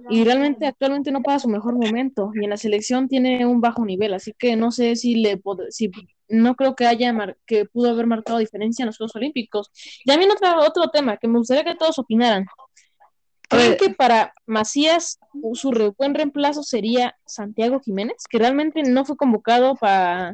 Y 0.09 0.23
realmente 0.23 0.65
actualmente 0.67 1.11
no 1.11 1.21
pasa 1.21 1.39
su 1.39 1.49
mejor 1.49 1.73
momento 1.75 2.31
y 2.33 2.43
en 2.43 2.49
la 2.49 2.57
selección 2.57 3.07
tiene 3.07 3.45
un 3.45 3.61
bajo 3.61 3.85
nivel, 3.85 4.13
así 4.13 4.33
que 4.37 4.55
no 4.55 4.71
sé 4.71 4.95
si 4.95 5.15
le 5.15 5.37
pod- 5.41 5.67
si 5.69 5.91
no 6.29 6.55
creo 6.55 6.75
que 6.75 6.87
haya 6.87 7.11
mar- 7.13 7.37
que 7.45 7.65
pudo 7.65 7.89
haber 7.91 8.07
marcado 8.07 8.39
diferencia 8.39 8.83
en 8.83 8.87
los 8.87 8.97
Juegos 8.97 9.15
Olímpicos. 9.15 9.69
Y 10.03 10.09
también 10.09 10.31
otro, 10.31 10.59
otro 10.65 10.89
tema 10.89 11.17
que 11.17 11.27
me 11.27 11.37
gustaría 11.37 11.63
que 11.63 11.75
todos 11.75 11.99
opinaran. 11.99 12.45
¿Creen 13.51 13.73
Eh, 13.73 13.77
que 13.77 13.89
para 13.89 14.33
Macías 14.45 15.19
su 15.53 15.71
re- 15.71 15.89
buen 15.97 16.15
reemplazo 16.15 16.63
sería 16.63 17.17
Santiago 17.25 17.81
Jiménez, 17.81 18.23
que 18.29 18.39
realmente 18.39 18.81
no 18.83 19.03
fue 19.03 19.17
convocado 19.17 19.75
para, 19.75 20.31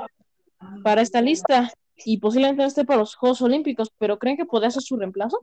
para 0.84 1.02
esta 1.02 1.20
lista 1.20 1.74
y 2.06 2.20
posiblemente 2.20 2.62
no 2.62 2.68
esté 2.68 2.86
para 2.86 3.00
los 3.00 3.16
Juegos 3.16 3.42
Olímpicos, 3.42 3.92
pero 3.98 4.20
creen 4.20 4.38
que 4.38 4.46
podría 4.46 4.70
ser 4.70 4.84
su 4.84 4.98
reemplazo? 4.98 5.40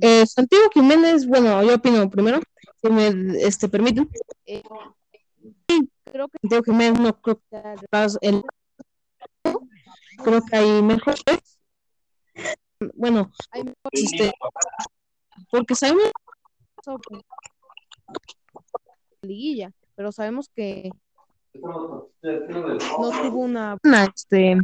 Eh, 0.00 0.24
Santiago 0.26 0.70
Jiménez, 0.72 1.26
bueno, 1.26 1.62
yo 1.62 1.74
opino 1.74 2.08
primero, 2.08 2.40
si 2.82 2.88
me 2.90 3.08
este, 3.42 3.68
permiten. 3.68 4.08
Eh, 4.46 4.62
sí, 5.68 5.90
creo 6.04 6.28
que 6.28 6.38
Santiago 6.40 6.64
Jiménez 6.64 6.98
no 6.98 7.20
creo 7.20 7.40
que 7.50 7.62
el 8.22 8.42
creo 10.24 10.40
que 10.50 10.56
hay 10.56 10.82
mejores. 10.82 11.60
Bueno, 12.94 13.30
hay 13.50 13.64
mejores, 13.64 13.92
este, 13.92 14.32
porque 15.50 15.74
sabemos 15.74 16.10
sobre 16.86 17.24
liguilla, 19.22 19.72
pero 19.96 20.12
sabemos 20.12 20.48
que 20.54 20.90
no 21.54 22.08
tuvo 22.20 23.40
una 23.40 23.76
buena, 23.82 24.04
este, 24.04 24.56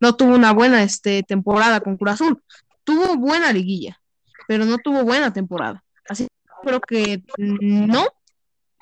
no 0.00 0.16
tuvo 0.16 0.34
una 0.34 0.52
buena 0.52 0.82
este, 0.82 1.22
temporada 1.22 1.80
con 1.80 1.96
Cruz 1.96 2.12
Azul. 2.12 2.42
Tuvo 2.84 3.16
buena 3.16 3.52
liguilla, 3.52 4.00
pero 4.46 4.64
no 4.64 4.78
tuvo 4.78 5.02
buena 5.04 5.32
temporada. 5.32 5.82
Así 6.08 6.28
creo 6.62 6.80
que 6.80 7.22
no, 7.38 8.04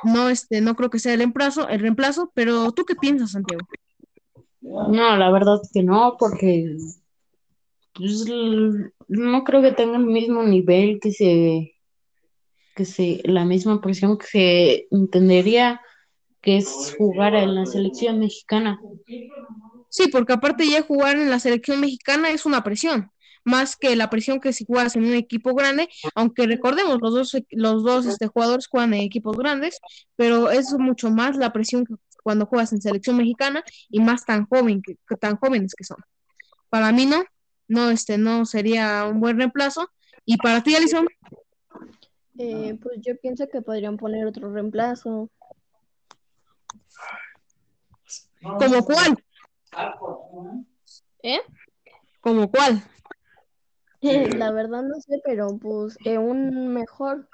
no, 0.04 0.28
este, 0.28 0.60
no 0.60 0.74
creo 0.74 0.90
que 0.90 0.98
sea 0.98 1.14
el 1.14 1.20
reemplazo, 1.20 1.68
el 1.68 1.80
reemplazo, 1.80 2.30
pero 2.34 2.72
¿tú 2.72 2.84
qué 2.84 2.96
piensas, 2.96 3.32
Santiago? 3.32 3.66
No, 4.60 5.16
la 5.16 5.30
verdad 5.30 5.60
que 5.72 5.82
no, 5.82 6.16
porque 6.18 6.76
pues, 7.94 8.26
no 9.08 9.44
creo 9.44 9.62
que 9.62 9.72
tenga 9.72 9.96
el 9.96 10.06
mismo 10.06 10.42
nivel 10.42 10.98
que 11.00 11.12
se, 11.12 11.77
que 12.78 12.84
se, 12.84 13.20
la 13.24 13.44
misma 13.44 13.80
presión 13.80 14.16
que 14.16 14.26
se 14.26 14.88
entendería 14.92 15.80
que 16.40 16.58
es 16.58 16.94
jugar 16.96 17.34
en 17.34 17.56
la 17.56 17.66
selección 17.66 18.20
mexicana. 18.20 18.80
Sí, 19.88 20.06
porque 20.12 20.34
aparte 20.34 20.64
ya 20.70 20.82
jugar 20.82 21.16
en 21.16 21.28
la 21.28 21.40
selección 21.40 21.80
mexicana 21.80 22.30
es 22.30 22.46
una 22.46 22.62
presión, 22.62 23.10
más 23.42 23.74
que 23.74 23.96
la 23.96 24.10
presión 24.10 24.38
que 24.38 24.52
si 24.52 24.64
juegas 24.64 24.94
en 24.94 25.06
un 25.06 25.14
equipo 25.14 25.54
grande, 25.54 25.88
aunque 26.14 26.46
recordemos, 26.46 26.98
los 27.00 27.12
dos, 27.12 27.36
los 27.50 27.82
dos 27.82 28.06
este, 28.06 28.28
jugadores 28.28 28.68
juegan 28.68 28.94
en 28.94 29.00
equipos 29.00 29.36
grandes, 29.36 29.80
pero 30.14 30.52
es 30.52 30.72
mucho 30.78 31.10
más 31.10 31.36
la 31.36 31.52
presión 31.52 31.84
que 31.84 31.94
cuando 32.22 32.46
juegas 32.46 32.72
en 32.72 32.80
selección 32.80 33.16
mexicana 33.16 33.64
y 33.90 33.98
más 33.98 34.24
tan 34.24 34.46
joven 34.46 34.82
que, 34.82 34.96
tan 35.16 35.36
jóvenes 35.36 35.74
que 35.74 35.82
son. 35.82 35.96
Para 36.68 36.92
mí 36.92 37.06
no, 37.06 37.24
no, 37.66 37.90
este, 37.90 38.18
no 38.18 38.46
sería 38.46 39.04
un 39.06 39.18
buen 39.18 39.36
reemplazo. 39.36 39.90
Y 40.24 40.36
para 40.36 40.62
ti, 40.62 40.76
Alison, 40.76 41.08
Eh, 42.38 42.78
pues 42.80 43.00
yo 43.00 43.16
pienso 43.20 43.48
que 43.48 43.62
podrían 43.62 43.96
poner 43.96 44.24
otro 44.24 44.52
reemplazo. 44.52 45.28
¿como 48.40 48.84
cuál? 48.84 49.24
¿Eh? 51.22 51.40
¿Como 52.20 52.48
cuál? 52.48 52.82
La 54.00 54.52
verdad 54.52 54.82
no 54.82 55.00
sé, 55.00 55.20
pero 55.24 55.58
pues 55.58 55.98
eh, 56.04 56.18
un 56.18 56.68
mejor. 56.68 57.28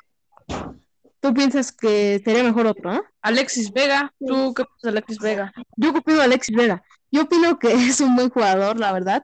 Tú 1.21 1.35
piensas 1.35 1.71
que 1.73 2.21
sería 2.25 2.43
mejor 2.43 2.67
otro, 2.67 2.93
¿no? 2.95 3.03
Alexis 3.21 3.73
Vega, 3.73 4.13
¿tú 4.19 4.55
qué 4.55 4.65
piensas 4.65 4.83
de 4.83 4.89
Alexis 4.89 5.19
Vega? 5.19 5.53
Yo 5.77 5.91
opino 5.91 6.19
de 6.19 6.25
Alexis 6.25 6.57
Vega. 6.57 6.83
Yo 7.11 7.23
opino 7.23 7.59
que 7.59 7.73
es 7.73 8.01
un 8.01 8.17
buen 8.17 8.31
jugador, 8.31 8.81
la 8.81 8.93
verdad, 8.93 9.23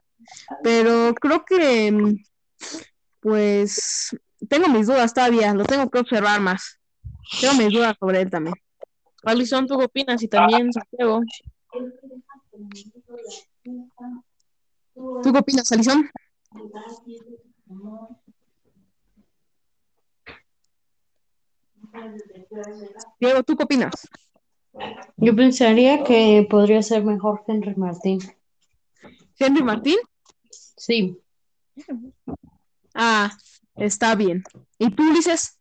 pero 0.63 1.13
creo 1.15 1.43
que, 1.43 1.91
mm, 1.91 2.17
pues, 3.19 4.15
tengo 4.47 4.67
mis 4.69 4.87
dudas 4.87 5.13
todavía, 5.13 5.53
lo 5.53 5.63
tengo 5.65 5.89
que 5.89 5.99
observar 5.99 6.41
más. 6.41 6.79
Tengo 7.39 7.55
mis 7.55 7.71
dudas 7.71 7.95
sobre 7.99 8.21
él 8.21 8.29
también. 8.29 8.55
Alison, 9.23 9.67
¿tú 9.67 9.77
qué 9.77 9.85
opinas? 9.85 10.21
Y 10.23 10.27
también 10.27 10.71
Santiago. 10.73 11.21
¿Tú 14.93 15.33
qué 15.33 15.39
opinas, 15.39 15.71
Alison? 15.71 16.09
Diego, 23.19 23.43
¿tú 23.43 23.55
qué 23.55 23.63
opinas? 23.63 23.93
Yo 25.17 25.35
pensaría 25.35 26.03
que 26.03 26.47
podría 26.49 26.81
ser 26.81 27.03
mejor 27.03 27.43
Henry 27.47 27.75
Martín. 27.75 28.19
¿Henry 29.37 29.63
Martín? 29.63 29.97
Sí, 30.49 31.21
Ah, 32.93 33.31
está 33.75 34.15
bien. 34.15 34.43
¿Y 34.77 34.89
tú, 34.91 35.09
Ulises? 35.09 35.57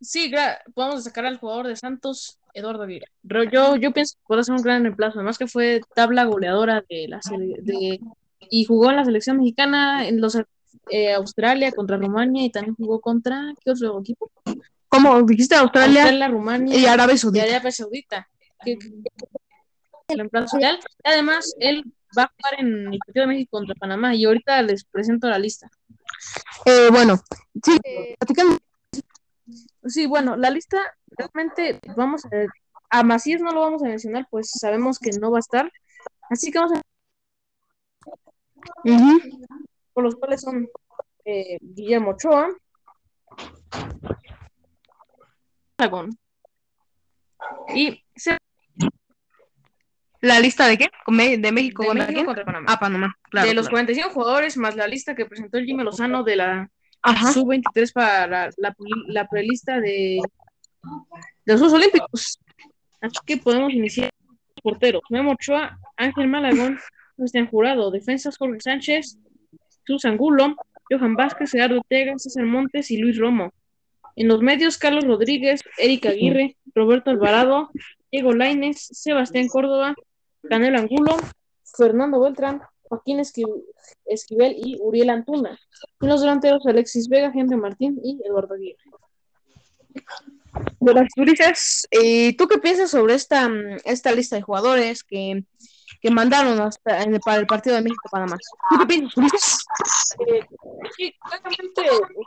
Sí, 0.00 0.32
podemos 0.74 0.96
destacar 1.04 1.26
al 1.26 1.38
jugador 1.38 1.66
de 1.66 1.76
Santos, 1.76 2.38
Eduardo 2.52 2.86
Vieira. 2.86 3.06
Pero 3.26 3.44
yo, 3.44 3.76
yo 3.76 3.92
pienso 3.92 4.16
que 4.16 4.24
puede 4.26 4.44
ser 4.44 4.54
un 4.54 4.62
gran 4.62 4.82
reemplazo, 4.82 5.18
además 5.18 5.38
que 5.38 5.46
fue 5.46 5.80
tabla 5.94 6.24
goleadora 6.24 6.84
de 6.88 7.08
la 7.08 7.20
de, 7.60 8.00
y 8.50 8.64
jugó 8.64 8.90
en 8.90 8.96
la 8.96 9.04
selección 9.04 9.38
mexicana 9.38 10.06
en 10.06 10.20
los 10.20 10.36
eh, 10.90 11.12
Australia 11.14 11.72
contra 11.72 11.96
Rumania 11.96 12.44
y 12.44 12.50
también 12.50 12.74
jugó 12.76 13.00
contra 13.00 13.54
¿qué 13.64 13.70
otro 13.70 14.00
equipo? 14.00 14.30
¿Cómo 14.88 15.20
dijiste 15.22 15.54
Australia, 15.54 16.02
Australia, 16.02 16.28
Rumania 16.28 16.78
y 16.78 16.86
Arabia 16.86 17.14
y 17.14 17.18
Saudita? 17.18 17.44
Arabia 17.44 17.72
Saudita. 17.72 18.28
Que, 18.64 18.78
que- 18.78 18.90
el 20.08 20.18
reemplazo 20.18 20.58
ideal. 20.58 20.78
Y 21.04 21.08
además, 21.08 21.52
él 21.58 21.82
va 22.16 22.24
a 22.24 22.32
jugar 22.36 22.60
en 22.60 22.92
el 22.92 22.98
partido 22.98 23.22
de 23.22 23.26
México 23.34 23.58
contra 23.58 23.74
Panamá 23.74 24.14
y 24.14 24.24
ahorita 24.24 24.62
les 24.62 24.84
presento 24.84 25.28
la 25.28 25.38
lista. 25.38 25.68
Eh, 26.64 26.88
bueno, 26.90 27.20
sí, 27.64 27.78
platicando. 28.18 28.58
Sí, 29.86 30.06
bueno, 30.06 30.36
la 30.36 30.50
lista 30.50 30.78
realmente 31.08 31.80
vamos 31.96 32.24
a. 32.26 32.28
A 32.88 33.02
Macías 33.02 33.40
no 33.40 33.50
lo 33.50 33.62
vamos 33.62 33.82
a 33.82 33.86
mencionar, 33.88 34.28
pues 34.30 34.48
sabemos 34.60 34.98
que 35.00 35.10
no 35.20 35.30
va 35.32 35.38
a 35.38 35.40
estar. 35.40 35.72
Así 36.30 36.52
que 36.52 36.58
vamos 36.58 36.78
a 36.78 36.82
por 39.92 40.04
los 40.04 40.14
cuales 40.16 40.40
son 40.40 40.68
eh, 41.24 41.58
Guillermo 41.60 42.10
Ochoa, 42.12 42.48
y 47.74 48.02
se- 48.14 48.38
¿La 50.26 50.40
lista 50.40 50.66
de 50.66 50.76
qué? 50.78 50.88
¿Con 51.04 51.16
Me- 51.16 51.38
¿De 51.38 51.52
México 51.52 51.82
de 51.82 51.88
contra 51.88 52.04
México 52.06 52.14
quién? 52.18 52.26
contra 52.26 52.44
Panamá. 52.44 52.66
Ah, 52.68 52.78
Panamá, 52.78 53.14
claro. 53.30 53.48
de 53.48 53.54
los 53.54 53.66
claro. 53.68 53.74
45 53.84 54.10
jugadores 54.10 54.56
más 54.56 54.74
la 54.76 54.86
lista 54.86 55.14
que 55.14 55.26
presentó 55.26 55.58
el 55.58 55.66
Jimmy 55.66 55.84
Lozano 55.84 56.22
de 56.24 56.36
la 56.36 56.70
Ajá. 57.02 57.32
sub-23 57.32 57.92
para 57.92 58.26
la, 58.26 58.50
la, 58.56 58.74
la 59.08 59.28
prelista 59.28 59.78
de, 59.80 60.18
de 61.44 61.52
los 61.52 61.60
Juegos 61.60 61.74
Olímpicos. 61.78 62.38
Así 63.00 63.16
que 63.24 63.36
podemos 63.36 63.72
iniciar. 63.72 64.10
Porteros: 64.62 65.02
Memo 65.10 65.32
Ochoa, 65.32 65.78
Ángel 65.96 66.26
Malagón, 66.26 66.78
Cristian 67.16 67.46
Jurado, 67.46 67.90
defensas 67.92 68.36
Jorge 68.36 68.58
Sánchez, 68.60 69.16
Jesús 69.86 70.04
Angulo, 70.06 70.56
Johan 70.90 71.14
Vázquez, 71.14 71.52
Gerardo 71.52 71.78
Ortega, 71.78 72.14
César 72.16 72.44
Montes 72.46 72.90
y 72.90 72.96
Luis 72.96 73.16
Romo. 73.16 73.52
En 74.16 74.26
los 74.28 74.40
medios, 74.42 74.76
Carlos 74.78 75.04
Rodríguez, 75.04 75.60
Erika 75.78 76.08
Aguirre, 76.08 76.56
Roberto 76.74 77.10
Alvarado, 77.10 77.70
Diego 78.10 78.32
Lainez, 78.32 78.78
Sebastián 78.90 79.46
Córdoba, 79.46 79.94
Canelo 80.48 80.78
Angulo, 80.78 81.16
Fernando 81.76 82.20
Beltrán, 82.20 82.62
Joaquín 82.88 83.18
Esqui- 83.18 83.64
Esquivel 84.04 84.54
y 84.56 84.78
Uriel 84.80 85.10
Antuna. 85.10 85.58
En 86.00 86.08
los 86.08 86.20
delanteros, 86.20 86.64
Alexis 86.66 87.08
Vega, 87.08 87.32
Henry 87.34 87.56
Martín 87.56 87.98
y 88.02 88.20
Eduardo 88.24 88.54
Aguirre. 88.54 88.78
Buenas, 90.78 91.08
Ulises. 91.16 91.86
¿Y 91.90 92.32
tú 92.34 92.46
qué 92.48 92.58
piensas 92.58 92.90
sobre 92.90 93.14
esta, 93.14 93.48
mm, 93.48 93.78
esta 93.84 94.12
lista 94.12 94.36
de 94.36 94.42
jugadores 94.42 95.04
que, 95.04 95.44
que 96.00 96.10
mandaron 96.10 96.60
hasta 96.60 97.02
en 97.02 97.14
el- 97.14 97.20
para 97.20 97.38
el 97.38 97.46
partido 97.46 97.76
de 97.76 97.82
México-Panamá? 97.82 98.36
¿Tú 98.70 98.78
qué 98.78 98.86
piensas, 98.86 99.16
Ulises? 99.16 99.58
Eh, 100.26 100.40
sí, 100.96 101.14
claramente 101.28 101.82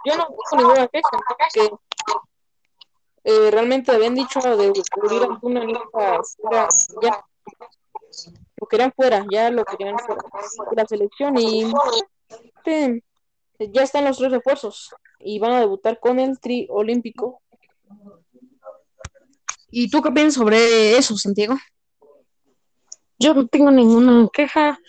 yo 0.06 0.18
no 0.18 0.28
tengo 0.28 0.64
ninguna 0.64 0.88
queja, 0.88 1.10
porque 1.12 1.76
eh, 3.24 3.52
realmente 3.52 3.92
habían 3.92 4.16
dicho 4.16 4.40
de 4.42 4.74
Uriel 5.04 5.24
Antuna 5.24 5.64
nunca 5.64 6.20
fuera 6.42 6.68
ya. 8.26 8.34
Lo 8.60 8.68
querían 8.68 8.94
fuera, 8.94 9.26
ya 9.32 9.50
lo 9.50 9.64
querían 9.66 9.98
fuera 10.00 10.22
de 10.70 10.76
la 10.76 10.86
selección 10.86 11.38
y 11.38 11.72
este, 12.30 13.04
ya 13.72 13.84
están 13.84 14.06
los 14.06 14.18
tres 14.18 14.32
refuerzos 14.32 14.94
y 15.20 15.40
van 15.40 15.52
a 15.52 15.60
debutar 15.60 16.00
con 16.00 16.20
el 16.20 16.40
tri 16.40 16.68
olímpico. 16.70 17.42
¿Y 19.72 19.90
tú 19.90 20.02
qué 20.02 20.12
piensas 20.12 20.36
sobre 20.36 20.98
eso, 20.98 21.16
Santiago? 21.18 21.56
yo 23.20 23.34
no 23.34 23.48
tengo 23.48 23.70
ninguna 23.70 24.28
queja 24.32 24.80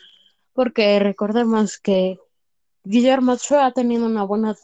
porque 0.53 0.99
recordemos 1.01 1.79
que 1.79 2.19
Guillermo 2.85 3.33
Ochoa 3.33 3.67
ha 3.67 3.73
tenido 3.73 4.07
una 4.07 4.23
buena 4.23 4.57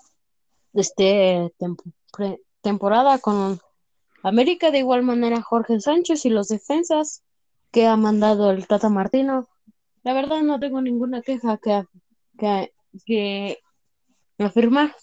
este, 0.73 1.53
temporada 2.63 3.19
con 3.19 3.61
América, 4.23 4.71
de 4.71 4.79
igual 4.79 5.03
manera 5.03 5.43
Jorge 5.43 5.81
Sánchez 5.81 6.25
y 6.25 6.31
los 6.31 6.49
defensas 6.49 7.23
que 7.73 7.87
ha 7.87 7.97
mandado 7.97 8.51
el 8.51 8.67
Tata 8.67 8.89
Martino. 8.89 9.49
La 10.05 10.15
verdad 10.15 10.43
no 10.43 10.61
tengo 10.61 10.81
ninguna 10.83 11.23
queja 11.23 11.59
que, 11.59 11.85
que, 12.39 12.73
que 13.07 13.59
afirmar. 14.45 14.95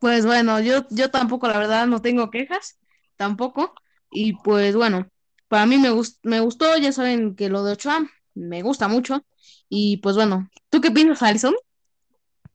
Pues 0.00 0.26
bueno, 0.26 0.60
yo, 0.60 0.86
yo 0.90 1.10
tampoco, 1.10 1.48
la 1.48 1.58
verdad, 1.58 1.86
no 1.86 2.02
tengo 2.02 2.30
quejas, 2.30 2.78
tampoco. 3.16 3.74
Y 4.10 4.34
pues 4.34 4.76
bueno, 4.76 5.08
para 5.48 5.66
mí 5.66 5.78
me, 5.78 5.90
gust- 5.90 6.18
me 6.22 6.40
gustó, 6.40 6.76
ya 6.78 6.92
saben 6.92 7.34
que 7.34 7.48
lo 7.48 7.64
de 7.64 7.72
Ochoa 7.72 8.06
me 8.34 8.62
gusta 8.62 8.88
mucho. 8.88 9.24
Y 9.68 9.98
pues 9.98 10.16
bueno, 10.16 10.48
¿tú 10.70 10.80
qué 10.80 10.90
piensas, 10.90 11.22
Alison? 11.22 11.54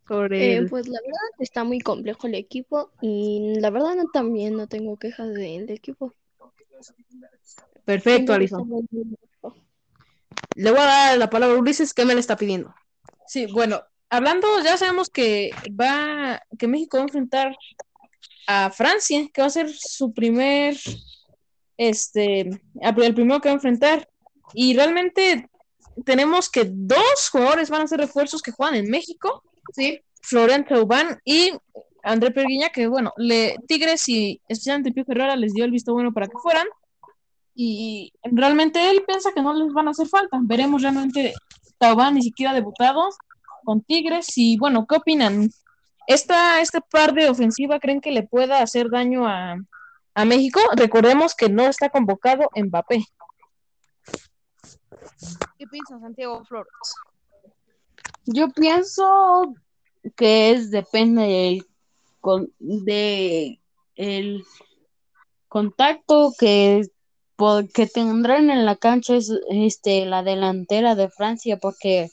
Sobre 0.07 0.53
Eh, 0.55 0.57
el- 0.57 0.69
pues 0.69 0.87
la 0.87 0.99
verdad 1.01 1.19
está 1.39 1.63
muy 1.63 1.79
complejo 1.79 2.27
el 2.27 2.35
equipo 2.35 2.91
y 3.01 3.55
la 3.59 3.69
verdad 3.71 3.95
no, 3.95 4.09
también 4.09 4.55
no 4.57 4.67
tengo 4.67 4.97
quejas 4.97 5.33
del 5.33 5.69
equipo. 5.69 6.13
Perfecto, 7.85 8.31
que 8.31 8.35
Alison. 8.35 8.87
Le 10.55 10.71
voy 10.71 10.79
a 10.79 10.85
dar 10.85 11.17
la 11.17 11.29
palabra 11.29 11.55
a 11.55 11.59
Ulises, 11.59 11.93
¿qué 11.93 12.05
me 12.05 12.13
le 12.13 12.19
está 12.19 12.35
pidiendo? 12.35 12.73
Sí, 13.27 13.45
bueno, 13.45 13.81
hablando, 14.09 14.47
ya 14.63 14.77
sabemos 14.77 15.09
que 15.09 15.51
va, 15.79 16.41
que 16.59 16.67
México 16.67 16.97
va 16.97 17.03
a 17.03 17.07
enfrentar 17.07 17.57
a 18.47 18.69
Francia, 18.69 19.29
que 19.33 19.41
va 19.41 19.47
a 19.47 19.51
ser 19.51 19.71
su 19.73 20.13
primer, 20.13 20.77
este, 21.77 22.41
el 22.41 23.13
primero 23.15 23.39
que 23.39 23.49
va 23.49 23.53
a 23.53 23.55
enfrentar. 23.55 24.07
Y 24.53 24.75
realmente 24.75 25.49
tenemos 26.05 26.49
que 26.49 26.65
dos 26.67 27.29
jugadores 27.31 27.69
van 27.69 27.83
a 27.83 27.87
ser 27.87 27.99
refuerzos 27.99 28.41
que 28.41 28.51
juegan 28.51 28.75
en 28.75 28.89
México, 28.89 29.43
¿sí? 29.73 30.01
Florian 30.21 30.65
Thauvin 30.65 31.17
y 31.23 31.51
André 32.03 32.31
Perguiña, 32.31 32.69
que 32.69 32.87
bueno, 32.87 33.13
le, 33.17 33.57
Tigres 33.67 34.07
y 34.09 34.41
especialmente 34.47 34.91
Pío 34.91 35.05
Herrera 35.07 35.35
les 35.35 35.53
dio 35.53 35.65
el 35.65 35.71
visto 35.71 35.93
bueno 35.93 36.11
para 36.13 36.27
que 36.27 36.37
fueran. 36.41 36.67
y 37.55 38.13
realmente 38.23 38.89
él 38.89 39.03
piensa 39.05 39.31
que 39.33 39.41
no 39.41 39.53
les 39.53 39.71
van 39.73 39.87
a 39.87 39.91
hacer 39.91 40.07
falta. 40.07 40.39
Veremos 40.41 40.81
realmente 40.81 41.33
Taubán 41.77 42.15
ni 42.15 42.21
siquiera 42.21 42.53
debutado 42.53 43.09
con 43.63 43.81
Tigres 43.81 44.37
y 44.37 44.57
bueno, 44.57 44.85
¿qué 44.87 44.95
opinan? 44.95 45.49
Esta, 46.07 46.61
este 46.61 46.81
par 46.81 47.13
de 47.13 47.29
ofensiva 47.29 47.79
creen 47.79 48.01
que 48.01 48.11
le 48.11 48.23
pueda 48.23 48.61
hacer 48.61 48.89
daño 48.89 49.27
a, 49.27 49.57
a 50.13 50.25
México? 50.25 50.59
Recordemos 50.75 51.35
que 51.35 51.49
no 51.49 51.67
está 51.67 51.89
convocado 51.89 52.49
Mbappé. 52.55 53.05
¿Qué 55.57 55.67
piensa 55.67 55.99
Santiago 55.99 56.43
Flores? 56.45 56.71
Yo 58.25 58.49
pienso 58.49 59.53
que 60.15 60.51
es 60.51 60.71
depende 60.71 61.21
del 61.21 61.67
con, 62.21 62.53
de 62.59 63.59
el 63.95 64.45
contacto 65.47 66.33
que, 66.39 66.87
tendrán 67.93 68.49
en 68.49 68.65
la 68.65 68.75
cancha 68.75 69.15
es 69.15 69.31
este 69.49 70.05
la 70.05 70.23
delantera 70.23 70.95
de 70.95 71.09
Francia 71.09 71.57
porque 71.57 72.09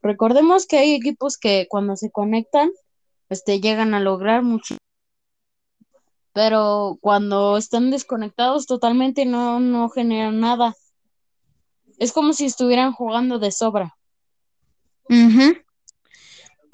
recordemos 0.00 0.66
que 0.66 0.78
hay 0.78 0.94
equipos 0.94 1.36
que 1.36 1.66
cuando 1.68 1.96
se 1.96 2.10
conectan 2.10 2.70
este 3.28 3.60
llegan 3.60 3.94
a 3.94 4.00
lograr 4.00 4.42
mucho 4.42 4.76
pero 6.34 6.98
cuando 7.00 7.56
están 7.56 7.90
desconectados 7.92 8.66
totalmente 8.66 9.24
no, 9.24 9.60
no 9.60 9.88
generan 9.88 10.40
nada. 10.40 10.74
Es 11.98 12.12
como 12.12 12.32
si 12.32 12.44
estuvieran 12.44 12.92
jugando 12.92 13.38
de 13.38 13.52
sobra. 13.52 13.96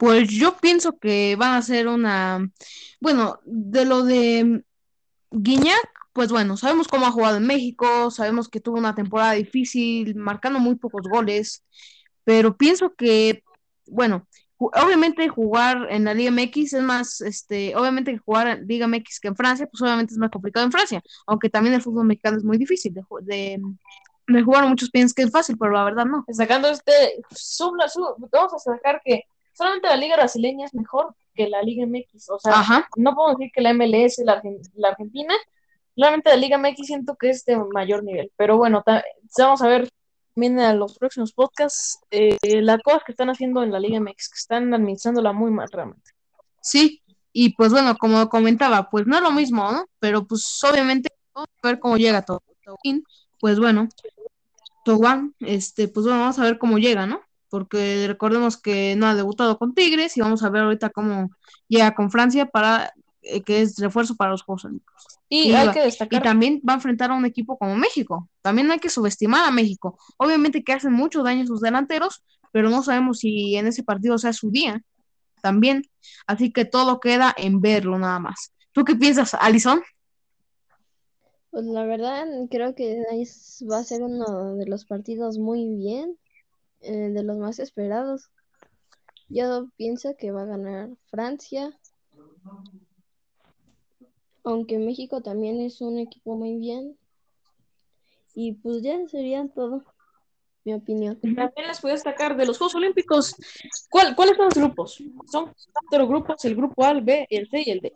Pues 0.00 0.30
yo 0.30 0.56
pienso 0.56 0.98
que 0.98 1.36
van 1.36 1.52
a 1.52 1.60
ser 1.60 1.86
una, 1.86 2.50
bueno, 3.02 3.38
de 3.44 3.84
lo 3.84 4.02
de 4.02 4.64
Guiñac, 5.30 5.90
pues 6.14 6.32
bueno, 6.32 6.56
sabemos 6.56 6.88
cómo 6.88 7.04
ha 7.04 7.10
jugado 7.10 7.36
en 7.36 7.46
México, 7.46 8.10
sabemos 8.10 8.48
que 8.48 8.60
tuvo 8.60 8.78
una 8.78 8.94
temporada 8.94 9.32
difícil, 9.32 10.14
marcando 10.14 10.58
muy 10.58 10.76
pocos 10.76 11.02
goles, 11.06 11.66
pero 12.24 12.56
pienso 12.56 12.94
que, 12.94 13.44
bueno, 13.88 14.26
obviamente 14.56 15.28
jugar 15.28 15.88
en 15.90 16.04
la 16.04 16.14
Liga 16.14 16.30
MX 16.30 16.72
es 16.72 16.82
más, 16.82 17.20
este, 17.20 17.76
obviamente 17.76 18.16
jugar 18.16 18.48
en 18.48 18.66
Liga 18.66 18.88
MX 18.88 19.20
que 19.20 19.28
en 19.28 19.36
Francia, 19.36 19.68
pues 19.70 19.82
obviamente 19.82 20.14
es 20.14 20.18
más 20.18 20.30
complicado 20.30 20.64
en 20.64 20.72
Francia, 20.72 21.02
aunque 21.26 21.50
también 21.50 21.74
el 21.74 21.82
fútbol 21.82 22.06
mexicano 22.06 22.38
es 22.38 22.44
muy 22.44 22.56
difícil 22.56 22.94
de, 22.94 23.02
de, 23.20 23.60
de 24.28 24.42
jugar, 24.42 24.66
muchos 24.66 24.88
piensan 24.88 25.14
que 25.14 25.22
es 25.24 25.30
fácil, 25.30 25.58
pero 25.58 25.72
la 25.72 25.84
verdad 25.84 26.06
no. 26.06 26.24
Sacando 26.32 26.70
este, 26.70 27.20
sub, 27.32 27.74
sub, 27.92 28.30
vamos 28.32 28.54
a 28.54 28.58
sacar 28.58 29.02
que 29.04 29.24
solamente 29.60 29.88
la 29.88 29.96
Liga 29.96 30.16
Brasileña 30.16 30.64
es 30.64 30.74
mejor 30.74 31.14
que 31.34 31.48
la 31.48 31.62
Liga 31.62 31.86
MX, 31.86 32.30
o 32.30 32.38
sea, 32.38 32.88
no 32.96 33.14
podemos 33.14 33.38
decir 33.38 33.52
que 33.54 33.60
la 33.60 33.74
MLS, 33.74 34.22
la, 34.24 34.42
la 34.74 34.88
Argentina, 34.88 35.34
solamente 35.94 36.30
la 36.30 36.36
Liga 36.36 36.56
MX 36.56 36.86
siento 36.86 37.14
que 37.16 37.28
es 37.28 37.44
de 37.44 37.56
mayor 37.56 38.02
nivel, 38.02 38.32
pero 38.36 38.56
bueno, 38.56 38.82
vamos 39.38 39.62
a 39.62 39.68
ver 39.68 39.90
a 40.58 40.72
los 40.72 40.96
próximos 40.96 41.32
podcasts, 41.32 41.98
eh, 42.10 42.38
las 42.62 42.80
cosas 42.82 43.02
que 43.04 43.12
están 43.12 43.28
haciendo 43.28 43.62
en 43.62 43.70
la 43.70 43.78
Liga 43.78 44.00
MX, 44.00 44.30
que 44.30 44.38
están 44.38 44.72
administrándola 44.72 45.32
muy 45.32 45.50
mal 45.50 45.68
realmente. 45.70 46.12
Sí, 46.62 47.02
y 47.32 47.54
pues 47.54 47.70
bueno, 47.72 47.94
como 47.98 48.26
comentaba, 48.30 48.88
pues 48.88 49.06
no 49.06 49.16
es 49.16 49.22
lo 49.22 49.32
mismo, 49.32 49.70
¿no? 49.70 49.84
Pero 49.98 50.26
pues 50.26 50.58
obviamente 50.64 51.10
vamos 51.34 51.50
a 51.62 51.68
ver 51.68 51.78
cómo 51.78 51.98
llega 51.98 52.22
todo. 52.22 52.42
Pues 53.38 53.58
bueno, 53.58 53.88
Toguan, 54.84 55.34
este, 55.40 55.88
pues 55.88 56.06
bueno, 56.06 56.20
vamos 56.20 56.38
a 56.38 56.44
ver 56.44 56.58
cómo 56.58 56.78
llega, 56.78 57.06
¿no? 57.06 57.20
Porque 57.50 58.06
recordemos 58.06 58.56
que 58.56 58.94
no 58.96 59.06
ha 59.06 59.14
debutado 59.14 59.58
con 59.58 59.74
Tigres 59.74 60.16
y 60.16 60.20
vamos 60.20 60.42
a 60.42 60.50
ver 60.50 60.62
ahorita 60.62 60.90
cómo 60.90 61.30
llega 61.68 61.94
con 61.94 62.10
Francia 62.10 62.46
para 62.46 62.92
eh, 63.22 63.42
que 63.42 63.60
es 63.60 63.76
refuerzo 63.76 64.16
para 64.16 64.30
los 64.30 64.42
Juegos 64.42 64.64
Olímpicos. 64.64 65.18
Y, 65.28 65.52
hay 65.52 65.70
que 65.72 65.82
destacar. 65.82 66.20
Y 66.20 66.22
también 66.22 66.62
va 66.66 66.72
a 66.72 66.76
enfrentar 66.76 67.10
a 67.10 67.14
un 67.14 67.26
equipo 67.26 67.58
como 67.58 67.76
México. 67.76 68.28
También 68.40 68.66
no 68.66 68.72
hay 68.72 68.78
que 68.78 68.88
subestimar 68.88 69.44
a 69.46 69.50
México. 69.50 69.98
Obviamente 70.16 70.64
que 70.64 70.72
hacen 70.72 70.92
mucho 70.92 71.22
daño 71.22 71.46
sus 71.46 71.60
delanteros, 71.60 72.22
pero 72.50 72.70
no 72.70 72.82
sabemos 72.82 73.18
si 73.18 73.56
en 73.56 73.66
ese 73.66 73.82
partido 73.82 74.16
sea 74.16 74.32
su 74.32 74.50
día. 74.50 74.82
También. 75.42 75.82
Así 76.26 76.50
que 76.50 76.64
todo 76.64 76.98
queda 76.98 77.34
en 77.36 77.60
verlo 77.60 77.98
nada 77.98 78.18
más. 78.18 78.52
¿Tú 78.72 78.84
qué 78.84 78.94
piensas, 78.94 79.34
Alison? 79.34 79.82
Pues 81.50 81.66
la 81.66 81.84
verdad, 81.84 82.26
creo 82.48 82.74
que 82.74 83.02
va 83.70 83.78
a 83.78 83.84
ser 83.84 84.02
uno 84.02 84.54
de 84.54 84.66
los 84.66 84.84
partidos 84.84 85.38
muy 85.38 85.68
bien, 85.76 86.16
eh, 86.80 87.10
de 87.10 87.22
los 87.22 87.36
más 87.36 87.58
esperados. 87.58 88.30
Yo 89.28 89.68
pienso 89.76 90.16
que 90.16 90.32
va 90.32 90.42
a 90.42 90.46
ganar 90.46 90.90
Francia 91.06 91.78
aunque 94.44 94.78
México 94.78 95.20
también 95.20 95.60
es 95.60 95.80
un 95.80 95.98
equipo 95.98 96.36
muy 96.36 96.56
bien. 96.56 96.96
Y 98.34 98.52
pues 98.52 98.82
ya 98.82 98.96
sería 99.08 99.46
todo, 99.48 99.82
mi 100.64 100.74
opinión. 100.74 101.18
También 101.20 101.66
les 101.66 101.80
puedo 101.80 101.94
destacar 101.94 102.36
de 102.36 102.46
los 102.46 102.58
Juegos 102.58 102.74
Olímpicos. 102.76 103.34
¿cuál, 103.90 104.14
¿Cuáles 104.14 104.36
son 104.36 104.46
los 104.46 104.54
grupos? 104.54 105.02
Son 105.30 105.52
cuatro 105.72 106.06
grupos, 106.06 106.44
el 106.44 106.54
grupo 106.54 106.84
A, 106.84 106.90
el 106.92 107.02
B, 107.02 107.26
el 107.28 107.48
C 107.48 107.62
y 107.66 107.70
el 107.70 107.80
D. 107.80 107.92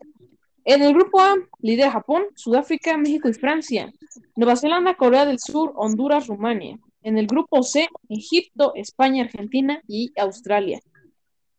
En 0.65 0.83
el 0.83 0.95
grupo 0.95 1.21
A 1.21 1.35
lidera 1.61 1.93
Japón, 1.93 2.25
Sudáfrica, 2.35 2.97
México 2.97 3.29
y 3.29 3.35
Francia. 3.35 3.93
Nueva 4.35 4.57
Zelanda, 4.57 4.97
Corea 4.97 5.25
del 5.25 5.39
Sur, 5.39 5.73
Honduras, 5.77 6.27
Rumania. 6.27 6.79
En 7.05 7.19
el 7.19 7.29
grupo 7.29 7.63
C, 7.63 7.89
Egipto, 8.09 8.73
España, 8.75 9.25
Argentina 9.25 9.81
y 9.87 10.13
Australia. 10.17 10.81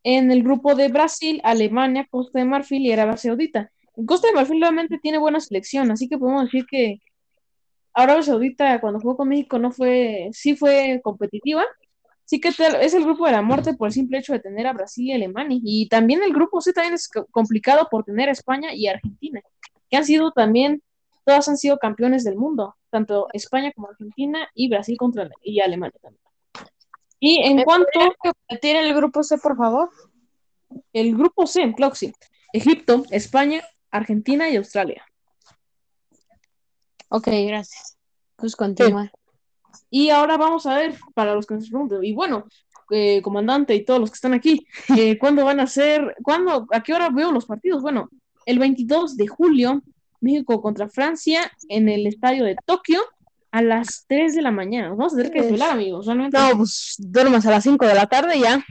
En 0.03 0.31
el 0.31 0.43
grupo 0.43 0.75
de 0.75 0.89
Brasil, 0.89 1.39
Alemania, 1.43 2.05
Costa 2.09 2.39
de 2.39 2.45
Marfil 2.45 2.85
y 2.85 2.91
Arabia 2.91 3.15
Saudita. 3.15 3.71
Costa 4.05 4.27
de 4.27 4.33
Marfil 4.33 4.59
realmente 4.59 4.99
tiene 4.99 5.19
buena 5.19 5.39
selección, 5.39 5.89
así 5.91 6.09
que 6.09 6.17
podemos 6.17 6.43
decir 6.45 6.65
que 6.69 6.99
Arabia 7.93 8.23
Saudita 8.23 8.81
cuando 8.81 8.99
jugó 8.99 9.15
con 9.15 9.29
México 9.29 9.57
no 9.57 9.71
fue, 9.71 10.29
sí 10.33 10.55
fue 10.55 10.99
competitiva, 11.01 11.63
sí 12.25 12.41
que 12.41 12.49
es 12.49 12.93
el 12.93 13.03
grupo 13.03 13.25
de 13.25 13.31
la 13.31 13.41
muerte 13.41 13.73
por 13.75 13.87
el 13.87 13.93
simple 13.93 14.17
hecho 14.17 14.33
de 14.33 14.39
tener 14.39 14.67
a 14.67 14.73
Brasil 14.73 15.05
y 15.05 15.13
Alemania. 15.13 15.59
Y 15.63 15.87
también 15.87 16.21
el 16.23 16.33
grupo 16.33 16.59
C 16.59 16.73
también 16.73 16.95
es 16.95 17.09
complicado 17.31 17.87
por 17.89 18.03
tener 18.03 18.29
a 18.29 18.33
España 18.33 18.73
y 18.73 18.87
Argentina, 18.87 19.41
que 19.89 19.97
han 19.97 20.05
sido 20.05 20.31
también, 20.31 20.81
todas 21.25 21.47
han 21.47 21.57
sido 21.57 21.77
campeones 21.77 22.23
del 22.23 22.35
mundo, 22.35 22.75
tanto 22.89 23.27
España 23.33 23.71
como 23.75 23.89
Argentina 23.89 24.47
y 24.53 24.69
Brasil 24.69 24.97
contra 24.97 25.29
y 25.41 25.59
Alemania 25.59 25.99
también. 26.01 26.21
Y 27.19 27.39
en 27.39 27.63
cuanto 27.63 27.89
tiene 28.61 28.87
el 28.87 28.95
grupo 28.95 29.23
C, 29.23 29.37
por 29.37 29.57
favor. 29.57 29.89
El 30.93 31.15
grupo 31.15 31.47
C, 31.47 31.73
claro 31.75 31.93
Egipto, 32.53 33.03
España, 33.09 33.63
Argentina 33.91 34.49
y 34.49 34.55
Australia. 34.57 35.03
Ok, 37.09 37.27
gracias. 37.47 37.97
Pues 38.35 38.55
continúa. 38.55 39.11
Y 39.89 40.09
ahora 40.09 40.37
vamos 40.37 40.65
a 40.65 40.75
ver, 40.75 40.95
para 41.13 41.33
los 41.33 41.45
que 41.45 41.55
nos 41.55 41.69
preguntan, 41.69 42.03
y 42.03 42.13
bueno, 42.13 42.45
eh, 42.91 43.21
comandante 43.21 43.73
y 43.73 43.83
todos 43.83 43.99
los 43.99 44.11
que 44.11 44.15
están 44.15 44.33
aquí, 44.33 44.67
eh, 44.97 45.17
¿cuándo 45.17 45.45
van 45.45 45.59
a 45.59 45.67
ser, 45.67 46.15
cuándo, 46.21 46.67
a 46.71 46.81
qué 46.83 46.93
hora 46.93 47.09
veo 47.09 47.31
los 47.31 47.45
partidos? 47.45 47.81
Bueno, 47.81 48.09
el 48.45 48.59
22 48.59 49.17
de 49.17 49.27
julio, 49.27 49.81
México 50.21 50.61
contra 50.61 50.89
Francia 50.89 51.51
en 51.69 51.89
el 51.89 52.07
estadio 52.07 52.45
de 52.45 52.55
Tokio 52.65 53.01
a 53.51 53.61
las 53.61 54.05
3 54.07 54.35
de 54.35 54.41
la 54.41 54.51
mañana. 54.51 54.89
vamos 54.89 55.13
a 55.13 55.17
tener 55.17 55.31
que 55.31 55.41
desvelar, 55.41 55.71
amigos. 55.71 56.07
No, 56.07 56.57
pues 56.57 56.95
duermas 56.97 57.45
a 57.45 57.51
las 57.51 57.63
5 57.63 57.85
de 57.85 57.93
la 57.93 58.07
tarde 58.07 58.39
ya. 58.39 58.63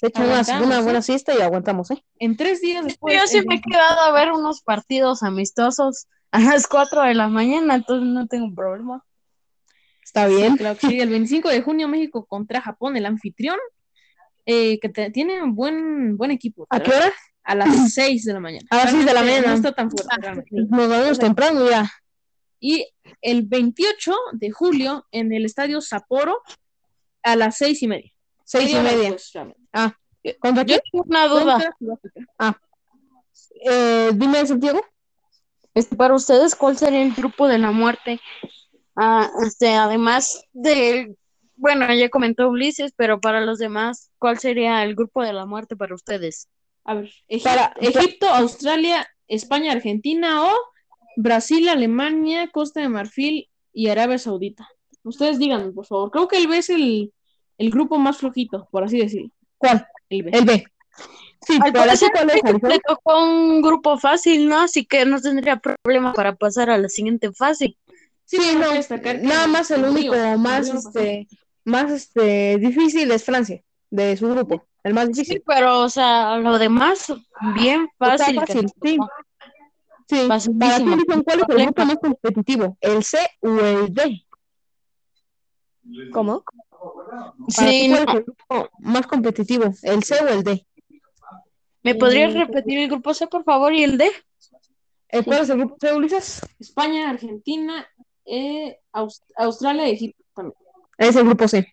De 0.00 0.08
hecho, 0.08 0.22
una, 0.22 0.80
buena 0.80 1.02
siesta 1.02 1.34
y 1.34 1.42
aguantamos, 1.42 1.90
¿eh? 1.90 2.02
En 2.18 2.36
tres 2.36 2.62
días 2.62 2.84
después. 2.84 3.14
Yo 3.14 3.26
sí 3.26 3.46
me 3.46 3.56
he 3.56 3.60
quedado 3.60 4.00
a 4.00 4.12
ver 4.12 4.32
unos 4.32 4.62
partidos 4.62 5.22
amistosos 5.22 6.06
a 6.30 6.40
las 6.40 6.66
4 6.66 7.02
de 7.02 7.14
la 7.14 7.28
mañana, 7.28 7.74
entonces 7.74 8.08
no 8.08 8.26
tengo 8.26 8.54
problema. 8.54 9.04
Está 10.02 10.26
bien. 10.26 10.56
claro 10.56 10.78
sí, 10.80 11.00
el 11.00 11.10
25 11.10 11.50
de 11.50 11.60
junio 11.60 11.86
México 11.86 12.24
contra 12.24 12.62
Japón, 12.62 12.96
el 12.96 13.04
anfitrión, 13.04 13.58
eh, 14.46 14.80
que 14.80 14.88
tiene 15.10 15.42
un 15.42 15.54
buen, 15.54 16.16
buen 16.16 16.30
equipo. 16.30 16.66
¿A 16.70 16.80
qué 16.80 16.90
hora? 16.92 17.12
A 17.44 17.54
las 17.54 17.66
6 17.94 18.24
de 18.24 18.32
la 18.32 18.40
mañana. 18.40 18.66
A 18.70 18.76
las 18.76 18.90
6 18.90 19.06
de 19.06 19.14
la 19.14 19.20
mañana. 19.20 19.48
No 19.48 19.54
está 19.54 19.72
tan 19.72 19.90
fuerte. 19.90 20.44
Nos 20.50 20.88
vamos 20.88 21.18
temprano 21.18 21.68
ya. 21.68 21.90
Y 22.60 22.86
el 23.22 23.42
28 23.42 24.14
de 24.32 24.50
julio 24.50 25.06
en 25.12 25.32
el 25.32 25.46
estadio 25.46 25.80
Sapporo 25.80 26.42
a 27.22 27.36
las 27.36 27.56
6 27.56 27.82
y 27.82 27.86
media. 27.86 28.12
Seis 28.50 28.72
y 28.72 28.80
media. 28.80 29.16
ah, 29.72 29.94
¿contra 30.40 30.64
Yo 30.64 30.76
tengo 30.90 31.04
una 31.06 31.28
duda. 31.28 31.76
Ah, 32.36 32.58
eh, 33.64 34.10
dime, 34.12 34.44
Santiago. 34.44 34.84
Este, 35.72 35.94
para 35.94 36.14
ustedes, 36.14 36.56
¿cuál 36.56 36.76
sería 36.76 37.00
el 37.00 37.14
grupo 37.14 37.46
de 37.46 37.58
la 37.58 37.70
muerte? 37.70 38.20
Ah, 38.96 39.30
este, 39.46 39.74
además 39.74 40.42
del, 40.52 41.16
bueno, 41.54 41.94
ya 41.94 42.08
comentó 42.08 42.48
Ulises, 42.48 42.92
pero 42.96 43.20
para 43.20 43.40
los 43.40 43.60
demás, 43.60 44.10
¿cuál 44.18 44.40
sería 44.40 44.82
el 44.82 44.96
grupo 44.96 45.22
de 45.22 45.32
la 45.32 45.46
muerte 45.46 45.76
para 45.76 45.94
ustedes? 45.94 46.48
A 46.90 46.94
ver, 46.94 47.08
para 47.44 47.72
Egipto, 47.80 48.26
Australia, 48.26 49.06
España, 49.28 49.70
Argentina 49.70 50.44
o 50.44 50.52
Brasil, 51.14 51.68
Alemania, 51.68 52.48
Costa 52.50 52.80
de 52.80 52.88
Marfil 52.88 53.48
y 53.72 53.86
Arabia 53.86 54.18
Saudita. 54.18 54.68
Ustedes 55.04 55.38
díganme, 55.38 55.70
por 55.70 55.86
favor. 55.86 56.10
Creo 56.10 56.26
que 56.26 56.38
el 56.38 56.48
B 56.48 56.58
es 56.58 56.68
el, 56.68 57.12
el 57.58 57.70
grupo 57.70 57.96
más 57.98 58.16
flojito, 58.16 58.66
por 58.72 58.82
así 58.82 58.98
decirlo. 58.98 59.30
¿Cuál? 59.56 59.86
El 60.08 60.24
B. 60.24 60.30
El 60.32 60.44
B. 60.44 60.64
Sí, 61.46 61.60
pero 61.62 61.82
así 61.82 62.06
le 62.68 62.80
tocó 62.80 63.22
un 63.22 63.62
grupo 63.62 63.96
fácil, 63.96 64.48
¿no? 64.48 64.58
Así 64.58 64.84
que 64.84 65.06
no 65.06 65.20
tendría 65.20 65.60
problema 65.60 66.12
para 66.12 66.34
pasar 66.34 66.70
a 66.70 66.78
la 66.78 66.88
siguiente 66.88 67.32
fase. 67.32 67.76
Sí, 68.24 68.36
tengo 68.36 68.64
no, 68.64 69.22
nada 69.22 69.46
más 69.46 69.70
el 69.70 69.84
único 69.84 70.14
más 70.38 70.68
este 70.68 71.28
más 71.64 71.92
este 71.92 72.58
difícil 72.58 73.12
es 73.12 73.24
Francia 73.24 73.62
de 73.90 74.16
su 74.16 74.28
grupo, 74.28 74.66
el 74.84 74.94
más 74.94 75.06
Sí, 75.06 75.12
difícil. 75.12 75.42
pero, 75.46 75.80
o 75.80 75.88
sea, 75.88 76.36
lo 76.38 76.58
demás, 76.58 77.12
bien 77.54 77.88
fácil. 77.98 78.36
fácil, 78.36 78.70
sí. 78.82 78.98
Sí, 80.08 80.26
para 80.26 80.40
ti. 80.40 80.92
Alison, 80.92 81.22
¿cuál 81.22 81.40
es 81.40 81.48
el 81.48 81.64
grupo 81.64 81.84
más 81.84 81.96
competitivo? 81.98 82.76
¿El 82.80 83.04
C 83.04 83.18
o 83.42 83.48
el 83.60 83.94
D? 83.94 84.26
¿Cómo? 86.10 86.44
Sí, 87.48 87.66
ti, 87.66 87.88
¿cuál 87.90 88.06
no. 88.06 88.12
es 88.12 88.18
el 88.18 88.24
grupo 88.24 88.70
más 88.78 89.06
competitivo? 89.06 89.64
¿El 89.82 90.02
C 90.02 90.16
o 90.24 90.28
el 90.28 90.42
D? 90.42 90.66
¿Me 91.82 91.94
podrías 91.94 92.34
repetir 92.34 92.78
el 92.78 92.88
grupo 92.88 93.14
C, 93.14 93.26
por 93.26 93.44
favor, 93.44 93.72
y 93.72 93.84
el 93.84 93.96
D? 93.98 94.10
Eh, 95.08 95.24
¿Cuál 95.24 95.40
es 95.40 95.50
el 95.50 95.58
grupo 95.58 95.76
C, 95.80 95.94
Ulises? 95.94 96.40
España, 96.58 97.10
Argentina, 97.10 97.86
eh, 98.24 98.78
Aus- 98.92 99.22
Australia 99.36 99.88
y 99.88 99.92
Egipto 99.92 100.24
también. 100.34 100.56
Es 100.98 101.16
el 101.16 101.24
grupo 101.24 101.48
C. 101.48 101.72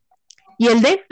¿Y 0.57 0.67
el 0.67 0.81
D? 0.81 1.03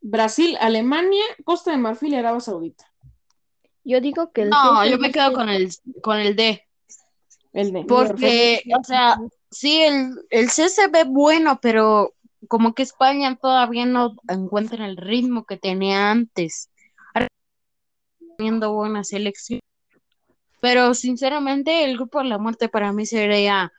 Brasil, 0.00 0.56
Alemania, 0.60 1.24
Costa 1.44 1.70
de 1.70 1.76
Marfil 1.76 2.14
y 2.14 2.16
Arabia 2.16 2.40
Saudita. 2.40 2.90
Yo 3.84 4.00
digo 4.00 4.32
que 4.32 4.42
el 4.42 4.50
No, 4.50 4.84
yo 4.84 4.94
el 4.94 5.00
me 5.00 5.10
quedo 5.10 5.32
con 5.32 5.48
el, 5.48 5.70
con 6.02 6.18
el 6.18 6.36
D. 6.36 6.66
El 7.52 7.72
D. 7.72 7.84
Porque, 7.88 8.62
o 8.78 8.84
sea, 8.84 9.18
sí, 9.50 9.82
el, 9.82 10.12
el 10.30 10.50
C 10.50 10.68
se 10.68 10.88
ve 10.88 11.04
bueno, 11.04 11.58
pero 11.60 12.14
como 12.48 12.74
que 12.74 12.82
España 12.82 13.36
todavía 13.36 13.86
no 13.86 14.16
encuentra 14.28 14.86
el 14.86 14.96
ritmo 14.96 15.44
que 15.44 15.56
tenía 15.56 16.10
antes. 16.10 16.70
Teniendo 18.36 18.72
buena 18.72 19.04
selección. 19.04 19.60
Pero 20.60 20.94
sinceramente, 20.94 21.84
el 21.84 21.96
grupo 21.96 22.18
de 22.18 22.26
la 22.26 22.38
muerte 22.38 22.68
para 22.68 22.92
mí 22.92 23.06
sería 23.06 23.72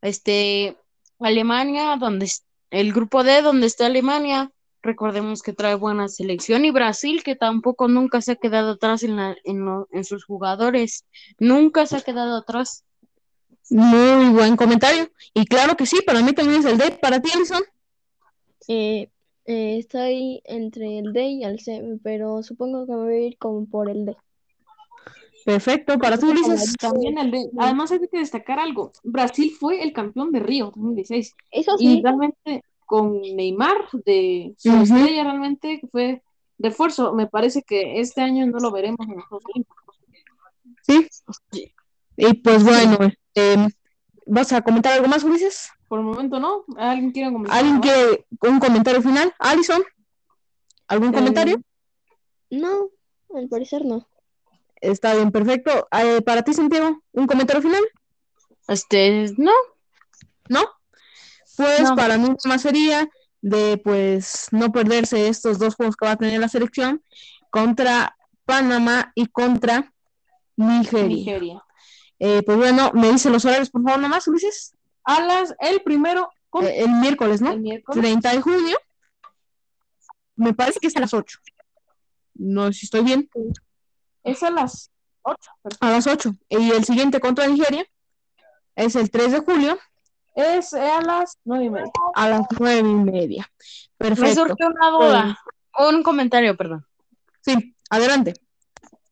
este 0.00 0.76
Alemania, 1.20 1.96
donde 1.96 2.28
el 2.70 2.92
grupo 2.92 3.22
D, 3.22 3.42
donde 3.42 3.66
está 3.66 3.86
Alemania. 3.86 4.50
Recordemos 4.82 5.42
que 5.42 5.52
trae 5.52 5.74
buena 5.76 6.08
selección. 6.08 6.64
Y 6.64 6.70
Brasil, 6.72 7.22
que 7.22 7.36
tampoco 7.36 7.88
nunca 7.88 8.20
se 8.20 8.32
ha 8.32 8.36
quedado 8.36 8.72
atrás 8.72 9.02
en, 9.02 9.16
la, 9.16 9.36
en, 9.44 9.64
lo- 9.64 9.88
en 9.92 10.04
sus 10.04 10.24
jugadores. 10.24 11.04
Nunca 11.38 11.86
se 11.86 11.96
ha 11.96 12.00
quedado 12.00 12.36
atrás. 12.36 12.84
Muy 13.70 14.30
buen 14.30 14.56
comentario. 14.56 15.10
Y 15.34 15.46
claro 15.46 15.76
que 15.76 15.86
sí, 15.86 16.00
para 16.04 16.20
mí 16.20 16.32
también 16.32 16.60
es 16.60 16.66
el 16.66 16.78
D. 16.78 16.98
¿Para 17.00 17.20
ti, 17.20 17.30
Alison? 17.32 17.62
Eh, 18.68 19.08
eh, 19.44 19.78
estoy 19.78 20.42
entre 20.44 20.98
el 20.98 21.12
D 21.12 21.24
y 21.26 21.44
el 21.44 21.60
C, 21.60 21.82
pero 22.02 22.42
supongo 22.42 22.86
que 22.86 22.92
me 22.92 22.98
voy 22.98 23.14
a 23.14 23.26
ir 23.28 23.38
como 23.38 23.66
por 23.66 23.88
el 23.88 24.04
D. 24.04 24.16
Perfecto. 25.44 25.98
¿Para 25.98 26.18
ti, 26.18 26.26
Ulises? 26.26 26.74
También 26.78 27.18
el 27.18 27.30
D. 27.30 27.50
Además 27.58 27.90
hay 27.90 28.00
que 28.00 28.18
destacar 28.18 28.58
algo. 28.60 28.92
Brasil 29.02 29.52
fue 29.58 29.82
el 29.82 29.92
campeón 29.92 30.30
de 30.32 30.40
Río 30.40 30.66
2016. 30.66 31.34
Eso 31.50 31.76
Y 31.78 31.96
sí, 31.96 32.02
realmente 32.02 32.62
con 32.86 33.20
Neymar 33.20 33.88
de 34.04 34.54
su 34.58 34.70
Ujú. 34.70 34.82
estrella 34.82 35.24
realmente 35.24 35.80
fue 35.90 36.22
refuerzo. 36.58 37.12
Me 37.12 37.26
parece 37.26 37.62
que 37.62 38.00
este 38.00 38.20
año 38.20 38.46
no 38.46 38.58
lo 38.58 38.70
veremos 38.70 39.06
en 39.08 39.16
los 39.16 39.24
Juegos 39.26 39.44
Olímpicos. 39.52 39.96
Sí. 40.82 41.08
Y 42.16 42.34
pues 42.34 42.62
bueno, 42.64 42.98
este, 43.00 43.74
¿vas 44.26 44.52
a 44.52 44.62
comentar 44.62 44.92
algo 44.92 45.08
más, 45.08 45.24
Ulises? 45.24 45.70
Por 45.88 46.00
el 46.00 46.04
momento 46.06 46.38
no. 46.38 46.64
¿Alguien 46.76 47.12
quiere 47.12 47.32
comentar? 47.32 47.58
¿Alguien 47.58 47.80
quiere 47.80 48.26
un 48.42 48.58
comentario 48.60 49.02
final? 49.02 49.32
Alison, 49.38 49.82
¿algún 50.88 51.12
comentario? 51.12 51.56
Em, 52.50 52.60
no, 52.60 52.90
al 53.34 53.48
parecer 53.48 53.84
no. 53.84 54.06
Está 54.80 55.14
bien, 55.14 55.30
perfecto. 55.30 55.88
Eh, 55.92 56.22
para 56.22 56.42
ti, 56.42 56.52
Santiago, 56.54 57.02
¿un 57.12 57.26
comentario 57.26 57.62
final? 57.62 57.82
Este, 58.68 59.32
no, 59.38 59.52
¿No? 60.48 60.64
Pues 61.56 61.82
No. 61.82 61.96
para 61.96 62.16
mí 62.18 62.24
nada 62.24 62.36
más 62.46 62.62
sería 62.62 63.08
de 63.40 63.76
pues 63.82 64.46
no 64.52 64.70
perderse 64.72 65.28
estos 65.28 65.58
dos 65.58 65.74
juegos 65.74 65.96
que 65.96 66.06
va 66.06 66.12
a 66.12 66.16
tener 66.16 66.38
la 66.40 66.48
selección 66.48 67.02
contra 67.50 68.16
Panamá 68.44 69.12
y 69.14 69.26
contra 69.26 69.92
Nigeria. 70.56 71.08
Nigeria. 71.08 71.64
Eh, 72.18 72.42
pues 72.44 72.56
bueno, 72.56 72.90
me 72.94 73.10
dice 73.10 73.30
los 73.30 73.44
horarios, 73.44 73.70
por 73.70 73.82
favor, 73.82 73.98
nada 73.98 74.08
más, 74.14 74.28
Ulises. 74.28 74.74
A 75.04 75.20
las, 75.20 75.54
el 75.60 75.82
primero 75.82 76.30
Eh, 76.62 76.82
el 76.84 76.90
miércoles, 76.90 77.40
¿no? 77.40 77.50
el 77.52 77.60
miércoles. 77.60 78.00
30 78.00 78.30
de 78.32 78.40
junio. 78.42 78.76
Me 80.36 80.52
parece 80.54 80.78
que 80.80 80.86
es 80.88 80.96
a 80.96 81.00
las 81.00 81.14
8. 81.14 81.38
No 82.34 82.66
sé 82.66 82.72
si 82.80 82.86
estoy 82.86 83.02
bien. 83.02 83.28
Es 84.22 84.42
a 84.42 84.50
las 84.50 84.90
8. 85.22 85.50
A 85.80 85.90
las 85.90 86.06
8. 86.06 86.32
Y 86.50 86.70
el 86.70 86.84
siguiente 86.84 87.20
contra 87.20 87.46
Nigeria 87.46 87.86
es 88.76 88.96
el 88.96 89.10
3 89.10 89.32
de 89.32 89.38
julio 89.40 89.78
Es 90.34 90.72
a 90.74 91.00
las 91.02 91.38
9 91.44 91.64
y 91.64 91.70
media. 91.70 91.92
a 92.14 92.28
las 92.28 92.42
9 92.58 92.78
y 92.78 92.82
media. 92.94 93.46
me 93.98 94.08
Perfecto. 94.08 94.46
surgió 94.46 94.66
una 94.68 94.90
duda. 94.90 95.38
Un 95.90 96.02
comentario, 96.02 96.56
perdón. 96.56 96.86
Sí, 97.40 97.74
adelante. 97.90 98.34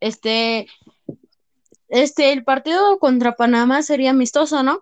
Este, 0.01 0.67
este, 1.89 2.33
el 2.33 2.45
partido 2.45 2.99
contra 2.99 3.35
Panamá 3.37 3.83
sería 3.83 4.11
amistoso, 4.11 4.63
¿no? 4.63 4.81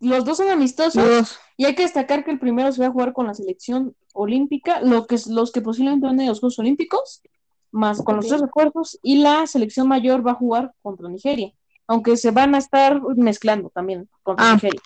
Los 0.00 0.24
dos 0.24 0.38
son 0.38 0.48
amistosos. 0.48 1.38
Y 1.56 1.64
hay 1.66 1.74
que 1.74 1.82
destacar 1.82 2.24
que 2.24 2.30
el 2.30 2.38
primero 2.38 2.72
se 2.72 2.80
va 2.80 2.86
a 2.88 2.92
jugar 2.92 3.12
con 3.12 3.26
la 3.26 3.34
selección 3.34 3.94
olímpica, 4.14 4.80
lo 4.80 5.06
que 5.06 5.16
es, 5.16 5.26
los 5.26 5.52
que 5.52 5.60
posiblemente 5.60 6.06
van 6.06 6.18
a 6.18 6.22
ir 6.22 6.28
a 6.28 6.32
los 6.32 6.40
Juegos 6.40 6.58
Olímpicos, 6.58 7.22
más 7.72 8.00
con 8.02 8.16
los 8.16 8.26
tres 8.26 8.40
refuerzos, 8.40 8.98
y 9.02 9.18
la 9.18 9.46
selección 9.46 9.88
mayor 9.88 10.26
va 10.26 10.32
a 10.32 10.36
jugar 10.36 10.72
contra 10.82 11.08
Nigeria, 11.08 11.52
aunque 11.86 12.16
se 12.16 12.30
van 12.30 12.54
a 12.54 12.58
estar 12.58 13.00
mezclando 13.16 13.68
también 13.70 14.08
contra 14.22 14.50
Ah. 14.50 14.54
Nigeria. 14.54 14.80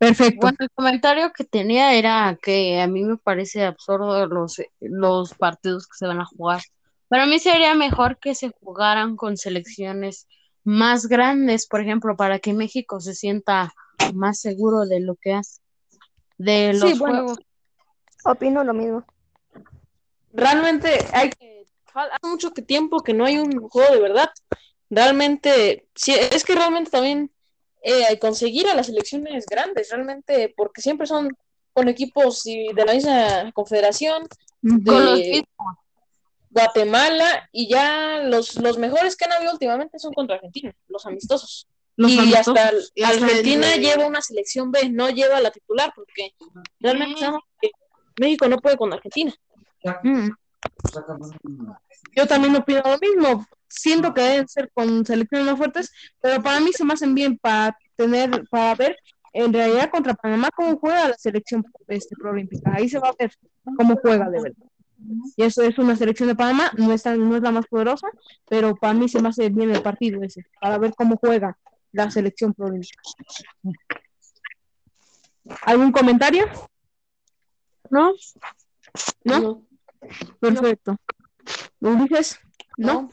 Perfecto. 0.00 0.40
Bueno, 0.40 0.56
el 0.60 0.70
comentario 0.70 1.30
que 1.30 1.44
tenía 1.44 1.92
era 1.92 2.38
que 2.40 2.80
a 2.80 2.86
mí 2.86 3.04
me 3.04 3.18
parece 3.18 3.66
absurdo 3.66 4.26
los, 4.26 4.56
los 4.80 5.34
partidos 5.34 5.86
que 5.86 5.98
se 5.98 6.06
van 6.06 6.22
a 6.22 6.24
jugar. 6.24 6.62
Para 7.08 7.26
mí 7.26 7.38
sería 7.38 7.74
mejor 7.74 8.16
que 8.18 8.34
se 8.34 8.48
jugaran 8.48 9.14
con 9.16 9.36
selecciones 9.36 10.26
más 10.64 11.06
grandes, 11.06 11.66
por 11.66 11.82
ejemplo, 11.82 12.16
para 12.16 12.38
que 12.38 12.54
México 12.54 12.98
se 12.98 13.14
sienta 13.14 13.74
más 14.14 14.40
seguro 14.40 14.86
de 14.86 15.00
lo 15.00 15.16
que 15.16 15.34
hace, 15.34 15.60
de 16.38 16.72
Sí, 16.72 16.80
los 16.80 16.98
bueno. 16.98 17.16
juegos. 17.16 17.38
Opino 18.24 18.64
lo 18.64 18.72
mismo. 18.72 19.04
Realmente 20.32 20.96
hay 21.12 21.28
que, 21.28 21.66
hace 21.92 22.26
mucho 22.26 22.54
que 22.54 22.62
tiempo 22.62 23.02
que 23.02 23.12
no 23.12 23.26
hay 23.26 23.36
un 23.36 23.68
juego 23.68 23.92
de 23.92 24.00
verdad. 24.00 24.30
Realmente, 24.88 25.88
sí, 25.94 26.14
es 26.14 26.42
que 26.42 26.54
realmente 26.54 26.90
también 26.90 27.30
eh, 27.82 28.18
conseguir 28.18 28.66
a 28.68 28.74
las 28.74 28.86
selecciones 28.86 29.46
grandes, 29.46 29.90
realmente, 29.90 30.52
porque 30.56 30.82
siempre 30.82 31.06
son 31.06 31.30
con 31.72 31.88
equipos 31.88 32.42
de 32.44 32.84
la 32.86 32.92
misma 32.94 33.50
confederación, 33.52 34.26
Con 34.62 35.04
los 35.04 35.18
de 35.18 35.44
Guatemala 36.50 37.48
y 37.52 37.68
ya 37.68 38.18
los, 38.24 38.56
los 38.56 38.76
mejores 38.76 39.16
que 39.16 39.24
han 39.24 39.32
habido 39.32 39.52
últimamente 39.52 39.98
son 39.98 40.12
contra 40.12 40.36
Argentina, 40.36 40.74
los 40.88 41.06
amistosos. 41.06 41.66
Los 41.96 42.10
y 42.12 42.18
amistosos. 42.18 42.56
hasta 42.58 42.72
Y 42.94 43.02
hasta 43.02 43.24
Argentina 43.24 43.74
el- 43.74 43.80
lleva 43.80 44.06
una 44.06 44.20
selección 44.20 44.70
B, 44.72 44.88
no 44.90 45.10
lleva 45.10 45.40
la 45.40 45.50
titular, 45.50 45.92
porque 45.94 46.34
realmente 46.80 47.14
Mm. 47.14 47.18
sabemos 47.18 47.42
que 47.60 47.70
México 48.18 48.48
no 48.48 48.58
puede 48.58 48.76
con 48.76 48.92
Argentina. 48.92 49.32
Mm. 50.02 50.28
Yo 52.16 52.26
también 52.26 52.56
opino 52.56 52.82
lo 52.84 52.98
mismo. 52.98 53.46
Siento 53.70 54.12
que 54.12 54.20
deben 54.20 54.48
ser 54.48 54.70
con 54.74 55.06
selecciones 55.06 55.46
más 55.46 55.56
fuertes, 55.56 55.90
pero 56.20 56.42
para 56.42 56.60
mí 56.60 56.72
se 56.72 56.84
me 56.84 56.92
hacen 56.92 57.14
bien 57.14 57.38
para 57.38 57.76
tener, 57.96 58.44
para 58.50 58.74
ver 58.74 58.96
en 59.32 59.52
realidad 59.52 59.90
contra 59.90 60.12
Panamá 60.14 60.50
cómo 60.54 60.76
juega 60.76 61.08
la 61.10 61.16
selección 61.16 61.64
este, 61.86 62.16
proolímpica. 62.16 62.74
Ahí 62.74 62.88
se 62.88 62.98
va 62.98 63.10
a 63.10 63.14
ver 63.18 63.32
cómo 63.76 63.96
juega 64.02 64.28
de 64.28 64.42
verdad. 64.42 64.64
Y 65.36 65.44
eso 65.44 65.62
es 65.62 65.78
una 65.78 65.94
selección 65.96 66.28
de 66.28 66.34
Panamá, 66.34 66.72
no 66.76 66.92
es, 66.92 67.02
tan- 67.04 67.26
no 67.28 67.36
es 67.36 67.42
la 67.42 67.52
más 67.52 67.66
poderosa, 67.66 68.08
pero 68.48 68.74
para 68.76 68.92
mí 68.92 69.08
se 69.08 69.22
me 69.22 69.28
hace 69.28 69.48
bien 69.48 69.70
el 69.70 69.82
partido 69.82 70.20
ese, 70.22 70.44
para 70.60 70.76
ver 70.78 70.92
cómo 70.94 71.16
juega 71.16 71.56
la 71.92 72.10
selección 72.10 72.52
proolímpica. 72.52 73.00
¿Algún 75.62 75.92
comentario? 75.92 76.44
¿No? 77.88 78.12
¿No? 79.24 79.62
Perfecto. 80.38 80.96
Ulises, 81.80 82.38
¿no? 82.76 83.10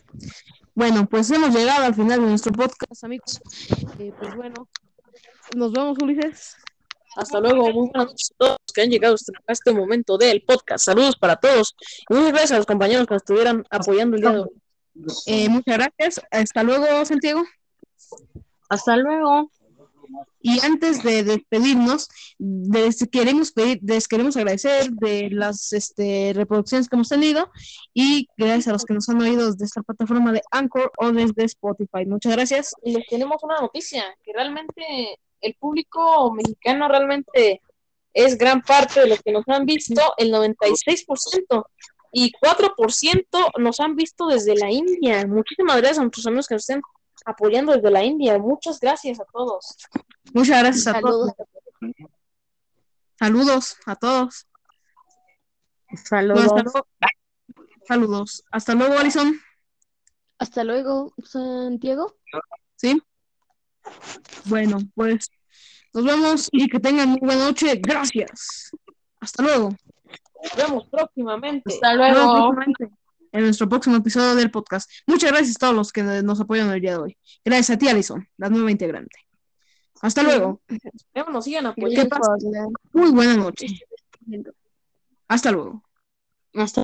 Bueno, 0.75 1.07
pues 1.07 1.29
hemos 1.31 1.55
llegado 1.55 1.85
al 1.85 1.95
final 1.95 2.21
de 2.21 2.27
nuestro 2.27 2.51
podcast, 2.51 3.03
amigos. 3.03 3.41
Eh, 3.99 4.13
pues 4.19 4.35
bueno, 4.35 4.67
nos 5.55 5.71
vemos, 5.71 5.97
Ulises. 6.01 6.55
Hasta 7.15 7.39
luego, 7.39 7.63
muy 7.71 7.89
buenas 7.89 8.07
noches 8.11 8.31
a 8.31 8.35
todos 8.37 8.57
que 8.73 8.81
han 8.83 8.89
llegado 8.89 9.15
hasta 9.15 9.33
este 9.47 9.73
momento 9.73 10.17
del 10.19 10.43
podcast. 10.43 10.85
Saludos 10.85 11.15
para 11.15 11.35
todos 11.35 11.75
y 12.07 12.13
muchas 12.13 12.29
gracias 12.31 12.51
a 12.51 12.57
los 12.57 12.65
compañeros 12.67 13.07
que 13.07 13.15
nos 13.15 13.23
estuvieran 13.23 13.65
apoyando 13.71 14.17
el 14.17 14.21
día 14.21 14.31
de 14.31 14.39
hoy. 14.41 14.49
Eh, 15.25 15.49
muchas 15.49 15.77
gracias. 15.77 16.21
Hasta 16.29 16.63
luego, 16.63 17.05
Santiago. 17.05 17.43
Hasta 18.69 18.97
luego. 18.97 19.51
Y 20.41 20.59
antes 20.63 21.03
de 21.03 21.23
despedirnos, 21.23 22.07
les 22.37 23.05
queremos 23.11 23.51
pedir, 23.51 23.79
queremos 24.09 24.37
agradecer 24.37 24.91
de 24.91 25.29
las 25.31 25.73
este, 25.73 26.33
reproducciones 26.35 26.87
que 26.87 26.95
hemos 26.95 27.09
tenido 27.09 27.51
y 27.93 28.27
gracias 28.37 28.67
a 28.67 28.73
los 28.73 28.85
que 28.85 28.93
nos 28.93 29.09
han 29.09 29.21
oído 29.21 29.51
desde 29.51 29.65
esta 29.65 29.81
plataforma 29.83 30.31
de 30.31 30.41
Anchor 30.51 30.91
o 30.97 31.11
desde 31.11 31.43
Spotify. 31.45 32.05
Muchas 32.05 32.33
gracias. 32.33 32.73
Y 32.83 32.93
les 32.93 33.07
tenemos 33.07 33.37
una 33.43 33.59
noticia, 33.59 34.03
que 34.23 34.33
realmente 34.33 35.19
el 35.41 35.53
público 35.55 36.33
mexicano 36.33 36.87
realmente 36.87 37.61
es 38.13 38.37
gran 38.37 38.61
parte 38.61 39.01
de 39.01 39.07
los 39.07 39.21
que 39.21 39.31
nos 39.31 39.47
han 39.47 39.65
visto, 39.65 40.01
el 40.17 40.31
96%, 40.31 41.65
y 42.11 42.31
4% 42.31 43.51
nos 43.59 43.79
han 43.79 43.95
visto 43.95 44.27
desde 44.27 44.55
la 44.55 44.71
India. 44.71 45.25
Muchísimas 45.27 45.77
gracias 45.77 45.99
a 45.99 46.01
nuestros 46.01 46.25
amigos 46.25 46.47
que 46.47 46.55
nos 46.55 46.63
estén 46.63 46.81
apoyando 47.27 47.73
desde 47.73 47.91
la 47.91 48.03
India. 48.03 48.39
Muchas 48.39 48.79
gracias 48.79 49.19
a 49.19 49.25
todos. 49.25 49.75
Muchas 50.33 50.59
gracias 50.59 50.87
a 50.87 50.99
todos. 50.99 51.33
Saludos 53.19 53.77
a 53.85 53.95
todos. 53.95 54.47
Saludos. 56.05 56.43
Hasta 56.45 56.61
luego. 56.63 56.87
Saludos. 57.85 58.43
Hasta 58.51 58.75
luego, 58.75 58.97
Alison. 58.97 59.39
Hasta 60.39 60.63
luego, 60.63 61.13
Santiago. 61.23 62.15
¿Sí? 62.75 63.01
Bueno, 64.45 64.77
pues 64.95 65.29
nos 65.93 66.05
vemos 66.05 66.49
y 66.51 66.67
que 66.69 66.79
tengan 66.79 67.09
muy 67.09 67.19
buena 67.19 67.45
noche. 67.45 67.75
Gracias. 67.81 68.71
Hasta 69.19 69.43
luego. 69.43 69.69
Nos 70.43 70.55
vemos 70.55 70.87
próximamente. 70.89 71.73
Hasta 71.73 71.93
luego. 71.93 72.51
próximamente 72.53 72.89
en 73.31 73.43
nuestro 73.43 73.67
próximo 73.69 73.95
episodio 73.97 74.35
del 74.35 74.51
podcast. 74.51 74.89
Muchas 75.05 75.31
gracias 75.31 75.55
a 75.57 75.59
todos 75.59 75.75
los 75.75 75.91
que 75.91 76.03
nos 76.03 76.39
apoyan 76.39 76.69
el 76.71 76.81
día 76.81 76.91
de 76.91 76.97
hoy. 76.97 77.17
Gracias 77.43 77.75
a 77.75 77.77
ti, 77.79 77.87
Alison, 77.87 78.27
la 78.37 78.49
nueva 78.49 78.71
integrante. 78.71 79.17
Hasta 80.01 80.23
luego. 80.23 80.61
Nos 81.31 81.45
sigan 81.45 81.63
¿Qué 81.63 81.81
apoyando. 81.81 82.09
pasa? 82.09 82.31
Muy 82.93 83.11
buena 83.11 83.35
noche. 83.35 83.67
Hasta 85.27 85.51
luego. 85.51 85.83
Hasta 86.53 86.75